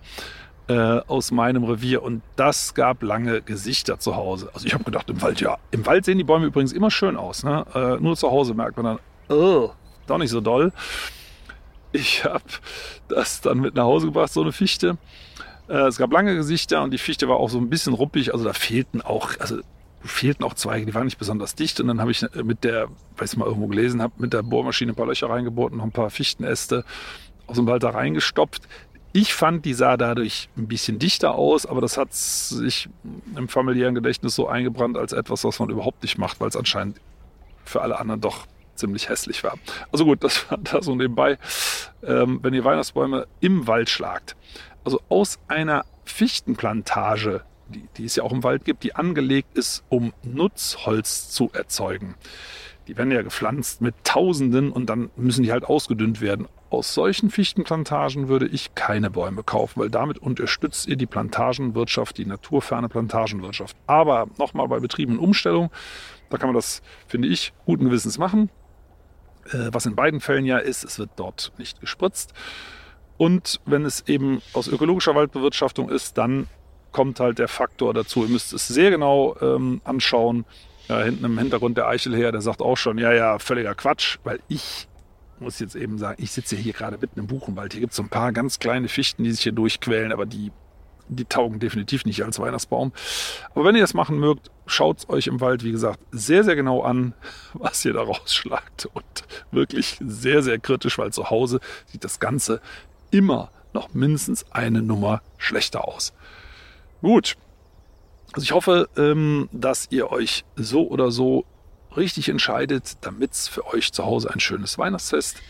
äh, 0.71 1.01
aus 1.07 1.31
meinem 1.31 1.65
Revier 1.65 2.01
und 2.01 2.21
das 2.38 2.73
gab 2.73 3.03
lange 3.03 3.41
Gesichter 3.41 3.99
zu 3.99 4.15
Hause. 4.15 4.49
Also 4.53 4.65
ich 4.65 4.73
habe 4.73 4.86
gedacht, 4.86 5.10
im 5.10 5.21
Wald, 5.21 5.41
ja, 5.41 5.57
im 5.71 5.86
Wald 5.86 6.05
sehen 6.05 6.17
die 6.17 6.23
Bäume 6.23 6.45
übrigens 6.45 6.71
immer 6.71 6.89
schön 6.89 7.17
aus. 7.17 7.43
Ne? 7.43 7.65
Äh, 7.75 8.01
nur 8.01 8.15
zu 8.15 8.31
Hause 8.31 8.53
merkt 8.53 8.77
man 8.77 8.86
dann, 8.86 9.38
oh, 9.38 9.71
doch 10.07 10.17
nicht 10.17 10.29
so 10.29 10.39
doll. 10.39 10.71
Ich 11.91 12.23
habe 12.23 12.43
das 13.10 13.41
dann 13.41 13.60
mit 13.60 13.75
nach 13.75 13.84
Hause 13.84 14.05
gebracht, 14.07 14.31
so 14.31 14.41
eine 14.41 14.53
Fichte. 14.53 14.97
Äh, 15.67 15.88
es 15.88 15.97
gab 15.97 16.13
lange 16.13 16.36
Gesichter 16.36 16.84
und 16.84 16.91
die 16.91 16.97
Fichte 16.97 17.27
war 17.27 17.36
auch 17.36 17.49
so 17.49 17.57
ein 17.57 17.69
bisschen 17.69 17.93
ruppig. 17.93 18.34
Also 18.34 18.45
da 18.45 18.53
fehlten 18.53 19.01
auch, 19.01 19.31
also 19.39 19.60
fehlten 19.99 20.45
auch 20.45 20.53
Zweige, 20.53 20.86
die 20.86 20.93
waren 20.93 21.03
nicht 21.03 21.19
besonders 21.19 21.53
dicht. 21.53 21.81
Und 21.81 21.88
dann 21.88 21.99
habe 21.99 22.12
ich 22.12 22.25
mit 22.43 22.63
der, 22.63 22.88
weil 23.17 23.25
ich 23.25 23.36
mal 23.36 23.45
irgendwo 23.45 23.67
gelesen 23.67 24.01
habe, 24.01 24.13
mit 24.19 24.31
der 24.31 24.41
Bohrmaschine 24.41 24.93
ein 24.93 24.95
paar 24.95 25.07
Löcher 25.07 25.29
reingebohrt 25.29 25.73
und 25.73 25.79
noch 25.79 25.86
ein 25.86 25.91
paar 25.91 26.10
Fichtenäste 26.10 26.86
aus 27.47 27.57
dem 27.57 27.67
Wald 27.67 27.84
da 27.84 27.89
reingestopft. 27.89 28.69
Ich 29.13 29.34
fand, 29.34 29.65
die 29.65 29.74
sah 29.74 29.97
dadurch 29.97 30.50
ein 30.58 30.67
bisschen 30.67 30.97
dichter 30.97 31.36
aus, 31.36 31.65
aber 31.65 31.82
das 31.82 31.97
hat 31.97 32.13
sich 32.13 32.89
im 33.36 33.50
familiären 33.50 33.93
Gedächtnis 33.93 34.36
so 34.36 34.47
eingebrannt 34.47 34.97
als 34.97 35.12
etwas, 35.12 35.43
was 35.43 35.60
man 35.60 35.69
überhaupt 35.69 36.02
nicht 36.02 36.17
macht, 36.17 36.39
weil 36.39 36.47
es 36.47 36.56
anscheinend 36.56 37.02
für 37.65 37.82
alle 37.82 38.00
anderen 38.00 38.21
doch 38.21 38.47
ziemlich 38.76 39.10
hässlich 39.10 39.43
war. 39.43 39.56
Also 39.91 40.06
gut, 40.06 40.24
das 40.24 40.50
war 40.50 40.58
da 40.58 40.82
so 40.82 40.95
nebenbei. 40.95 41.38
Ähm, 42.04 42.39
wenn 42.41 42.54
ihr 42.54 42.63
Weihnachtsbäume 42.63 43.28
im 43.41 43.67
Wald 43.67 43.89
schlagt, 43.89 44.36
also 44.84 45.02
aus 45.10 45.39
einer 45.47 45.86
Fichtenplantage, 46.06 47.43
die, 47.67 47.84
die 47.97 48.06
es 48.06 48.15
ja 48.15 48.24
auch 48.24 48.32
im 48.32 48.43
Wald 48.43 48.65
gibt, 48.65 48.84
die 48.84 48.95
angelegt 48.95 49.58
ist, 49.58 49.84
um 49.89 50.13
Nutzholz 50.24 51.30
zu 51.30 51.52
erzeugen. 51.54 52.15
die 52.88 52.97
werden 52.97 53.12
ja 53.12 53.21
gepflanzt 53.21 53.82
mit 53.82 53.93
Tausenden 54.04 54.71
und 54.71 54.88
dann 54.88 55.12
müssen 55.15 55.43
die 55.43 55.52
halt 55.52 55.65
ausgedünnt 55.65 56.19
werden. 56.19 56.47
Aus 56.71 56.93
solchen 56.93 57.29
Fichtenplantagen 57.29 58.29
würde 58.29 58.47
ich 58.47 58.75
keine 58.75 59.12
Bäume 59.12 59.43
kaufen, 59.43 59.81
weil 59.81 59.89
damit 59.89 60.19
unterstützt 60.19 60.88
ihr 60.88 60.95
die 60.95 61.05
Plantagenwirtschaft, 61.05 62.17
die 62.17 62.25
naturferne 62.25 62.88
Plantagenwirtschaft. 62.88 63.75
Aber 63.88 64.27
nochmal 64.39 64.69
bei 64.69 64.79
Betrieben 64.79 65.15
in 65.15 65.19
Umstellung, 65.19 65.69
da 66.29 66.38
kann 66.38 66.47
man 66.47 66.55
das, 66.55 66.81
finde 67.07 67.27
ich, 67.27 67.51
guten 67.65 67.84
Gewissens 67.84 68.17
machen. 68.17 68.49
Äh, 69.51 69.67
was 69.73 69.86
in 69.86 69.95
beiden 69.95 70.21
Fällen 70.21 70.45
ja 70.45 70.60
ist, 70.60 70.86
es 70.86 70.97
wird 70.97 71.10
dort 71.17 71.51
nicht 71.57 71.81
gespritzt. 71.81 72.34
Und 73.17 73.60
wenn 73.65 73.84
es 73.84 74.07
eben 74.07 74.41
aus 74.53 74.69
ökologischer 74.69 75.13
Waldbewirtschaftung 75.13 75.89
ist, 75.89 76.17
dann 76.17 76.47
kommt 76.93 77.19
halt 77.19 77.38
der 77.38 77.49
Faktor 77.49 77.93
dazu. 77.93 78.23
Ihr 78.23 78.29
müsst 78.29 78.53
es 78.53 78.69
sehr 78.69 78.91
genau 78.91 79.36
ähm, 79.41 79.81
anschauen. 79.84 80.45
Ja, 80.88 81.01
hinten 81.01 81.25
im 81.25 81.38
Hintergrund 81.38 81.77
der 81.77 81.89
Eichel 81.89 82.15
her, 82.15 82.31
der 82.31 82.39
sagt 82.39 82.62
auch 82.62 82.77
schon, 82.77 82.97
ja, 82.97 83.12
ja, 83.12 83.39
völliger 83.39 83.75
Quatsch, 83.75 84.19
weil 84.23 84.39
ich 84.47 84.88
muss 85.41 85.60
jetzt 85.60 85.75
eben 85.75 85.97
sagen, 85.97 86.21
ich 86.21 86.32
sitze 86.32 86.56
hier 86.56 86.73
gerade 86.73 86.97
mitten 86.97 87.19
im 87.19 87.27
Buchenwald. 87.27 87.73
Hier 87.73 87.82
gibt 87.82 87.91
es 87.91 87.97
so 87.97 88.04
ein 88.04 88.10
paar 88.10 88.32
ganz 88.32 88.60
kleine 88.60 88.88
Fichten, 88.88 89.23
die 89.23 89.32
sich 89.32 89.41
hier 89.41 89.51
durchquälen, 89.51 90.12
aber 90.12 90.25
die, 90.25 90.51
die 91.10 91.25
taugen 91.25 91.60
definitiv 91.60 92.06
nicht 92.06 92.23
als 92.23 92.39
Weihnachtsbaum. 92.39 92.93
Aber 93.54 93.65
wenn 93.65 93.75
ihr 93.75 93.82
das 93.82 93.93
machen 93.93 94.19
mögt, 94.19 94.51
schaut 94.67 94.99
es 94.99 95.10
euch 95.10 95.27
im 95.27 95.41
Wald, 95.41 95.63
wie 95.63 95.71
gesagt, 95.71 95.99
sehr, 96.12 96.43
sehr 96.43 96.56
genau 96.56 96.84
an, 96.84 97.13
was 97.54 97.84
ihr 97.84 97.93
da 97.93 98.04
rausschlagt. 98.04 98.88
Und 98.93 99.06
wirklich 99.51 99.97
sehr, 99.99 100.43
sehr 100.43 100.60
kritisch, 100.60 100.97
weil 100.97 101.12
zu 101.12 101.30
Hause 101.30 101.60
sieht 101.88 102.04
das 102.04 102.19
Ganze 102.19 102.62
immer 103.10 103.51
noch 103.73 103.93
mindestens 103.93 104.45
eine 104.51 104.82
Nummer 104.82 105.21
schlechter 105.38 105.88
aus. 105.88 106.13
Gut. 107.01 107.36
Also 108.34 108.43
ich 108.43 108.54
hoffe, 108.54 108.88
ähm, 108.95 109.49
dass 109.51 109.88
ihr 109.91 110.12
euch 110.12 110.45
so 110.56 110.88
oder 110.88 111.12
so 111.12 111.45
richtig 111.95 112.30
entscheidet, 112.30 112.97
damit 113.01 113.32
es 113.34 113.47
für 113.47 113.67
euch 113.67 113.91
zu 113.91 114.06
Hause 114.06 114.32
ein 114.32 114.39
schönes 114.39 114.77
Weihnachtsfest 114.77 115.41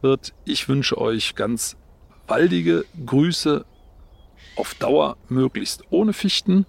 wird. 0.00 0.32
Ich 0.44 0.68
wünsche 0.68 0.98
euch 0.98 1.34
ganz 1.34 1.76
waldige 2.26 2.84
Grüße 3.04 3.64
auf 4.56 4.74
Dauer, 4.74 5.16
möglichst 5.28 5.84
ohne 5.90 6.12
Fichten. 6.12 6.66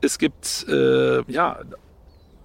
Es 0.00 0.18
gibt, 0.18 0.66
äh, 0.68 1.22
ja, 1.30 1.60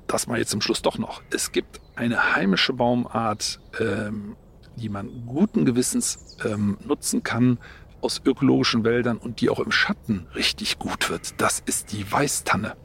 das 0.07 0.27
mal 0.27 0.39
jetzt 0.39 0.51
zum 0.51 0.61
Schluss 0.61 0.81
doch 0.81 0.97
noch. 0.97 1.21
Es 1.31 1.51
gibt 1.51 1.79
eine 1.95 2.35
heimische 2.35 2.73
Baumart, 2.73 3.59
ähm, 3.79 4.35
die 4.75 4.89
man 4.89 5.25
guten 5.25 5.65
Gewissens 5.65 6.37
ähm, 6.45 6.77
nutzen 6.85 7.23
kann 7.23 7.59
aus 8.01 8.21
ökologischen 8.25 8.83
Wäldern 8.83 9.17
und 9.17 9.41
die 9.41 9.49
auch 9.49 9.59
im 9.59 9.71
Schatten 9.71 10.27
richtig 10.35 10.79
gut 10.79 11.09
wird. 11.09 11.39
Das 11.39 11.61
ist 11.65 11.91
die 11.91 12.09
Weißtanne. 12.11 12.75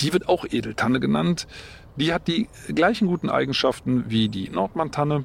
Die 0.00 0.12
wird 0.12 0.28
auch 0.28 0.46
Edeltanne 0.48 1.00
genannt. 1.00 1.46
Die 1.96 2.14
hat 2.14 2.26
die 2.26 2.48
gleichen 2.74 3.06
guten 3.06 3.28
Eigenschaften 3.28 4.04
wie 4.08 4.28
die 4.28 4.48
Nordmann-Tanne. 4.48 5.24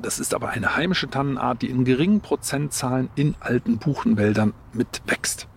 Das 0.00 0.20
ist 0.20 0.34
aber 0.34 0.50
eine 0.50 0.76
heimische 0.76 1.08
Tannenart, 1.08 1.62
die 1.62 1.70
in 1.70 1.84
geringen 1.84 2.20
Prozentzahlen 2.20 3.10
in 3.16 3.34
alten 3.40 3.78
Buchenwäldern 3.78 4.52
mitwächst. 4.72 5.48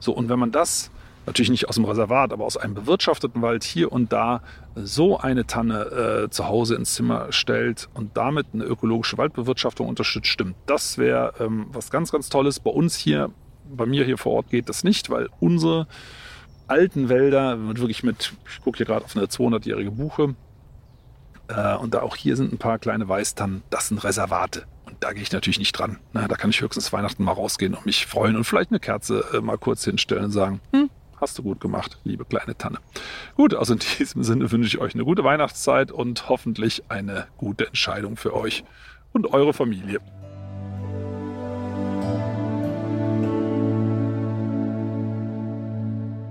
So, 0.00 0.12
und 0.12 0.28
wenn 0.28 0.38
man 0.38 0.50
das 0.50 0.90
natürlich 1.26 1.50
nicht 1.50 1.68
aus 1.68 1.76
dem 1.76 1.84
Reservat, 1.84 2.32
aber 2.32 2.44
aus 2.44 2.56
einem 2.56 2.74
bewirtschafteten 2.74 3.42
Wald 3.42 3.62
hier 3.62 3.92
und 3.92 4.12
da 4.12 4.42
so 4.74 5.18
eine 5.18 5.46
Tanne 5.46 6.24
äh, 6.24 6.30
zu 6.30 6.48
Hause 6.48 6.74
ins 6.74 6.94
Zimmer 6.94 7.30
stellt 7.30 7.88
und 7.94 8.16
damit 8.16 8.48
eine 8.52 8.64
ökologische 8.64 9.18
Waldbewirtschaftung 9.18 9.86
unterstützt, 9.86 10.28
stimmt. 10.28 10.56
Das 10.66 10.98
wäre 10.98 11.34
ähm, 11.38 11.66
was 11.70 11.90
ganz, 11.90 12.10
ganz 12.10 12.30
Tolles. 12.30 12.58
Bei 12.58 12.70
uns 12.70 12.96
hier, 12.96 13.30
bei 13.70 13.86
mir 13.86 14.04
hier 14.04 14.18
vor 14.18 14.32
Ort 14.32 14.50
geht 14.50 14.68
das 14.68 14.82
nicht, 14.82 15.10
weil 15.10 15.28
unsere 15.38 15.86
alten 16.70 17.08
Wälder, 17.08 17.58
wirklich 17.76 18.02
mit, 18.02 18.32
ich 18.48 18.60
gucke 18.62 18.78
hier 18.78 18.86
gerade 18.86 19.04
auf 19.04 19.16
eine 19.16 19.26
200-jährige 19.26 19.90
Buche, 19.90 20.34
äh, 21.50 21.76
und 21.76 21.94
da 21.94 22.02
auch 22.02 22.16
hier 22.16 22.36
sind 22.36 22.52
ein 22.52 22.58
paar 22.58 22.78
kleine 22.78 23.08
Weißtannen, 23.08 23.62
das 23.70 23.88
sind 23.88 24.02
Reservate. 24.04 24.64
Und 24.84 24.96
da 25.00 25.12
gehe 25.12 25.22
ich 25.22 25.32
natürlich 25.32 25.58
nicht 25.58 25.72
dran. 25.72 25.98
Na, 26.12 26.28
da 26.28 26.36
kann 26.36 26.50
ich 26.50 26.60
höchstens 26.60 26.92
Weihnachten 26.92 27.24
mal 27.24 27.32
rausgehen 27.32 27.74
und 27.74 27.86
mich 27.86 28.06
freuen 28.06 28.36
und 28.36 28.44
vielleicht 28.44 28.70
eine 28.70 28.80
Kerze 28.80 29.24
äh, 29.32 29.40
mal 29.40 29.58
kurz 29.58 29.84
hinstellen 29.84 30.24
und 30.24 30.30
sagen, 30.30 30.60
hm, 30.72 30.90
hast 31.20 31.38
du 31.38 31.42
gut 31.42 31.60
gemacht, 31.60 31.98
liebe 32.04 32.24
kleine 32.24 32.56
Tanne. 32.56 32.78
Gut, 33.36 33.54
also 33.54 33.74
in 33.74 33.80
diesem 33.98 34.22
Sinne 34.22 34.50
wünsche 34.50 34.68
ich 34.68 34.78
euch 34.78 34.94
eine 34.94 35.04
gute 35.04 35.24
Weihnachtszeit 35.24 35.92
und 35.92 36.28
hoffentlich 36.28 36.84
eine 36.88 37.26
gute 37.36 37.66
Entscheidung 37.66 38.16
für 38.16 38.34
euch 38.34 38.64
und 39.12 39.32
eure 39.32 39.52
Familie. 39.52 40.00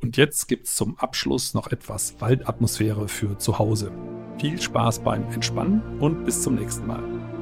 Und 0.00 0.16
jetzt 0.16 0.46
gibt 0.46 0.66
es 0.66 0.74
zum 0.74 0.98
Abschluss 0.98 1.54
noch 1.54 1.68
etwas 1.68 2.20
Waldatmosphäre 2.20 3.08
für 3.08 3.38
zu 3.38 3.58
Hause. 3.58 3.92
Viel 4.38 4.60
Spaß 4.60 5.00
beim 5.00 5.24
Entspannen 5.32 5.98
und 6.00 6.24
bis 6.24 6.42
zum 6.42 6.56
nächsten 6.56 6.86
Mal. 6.86 7.35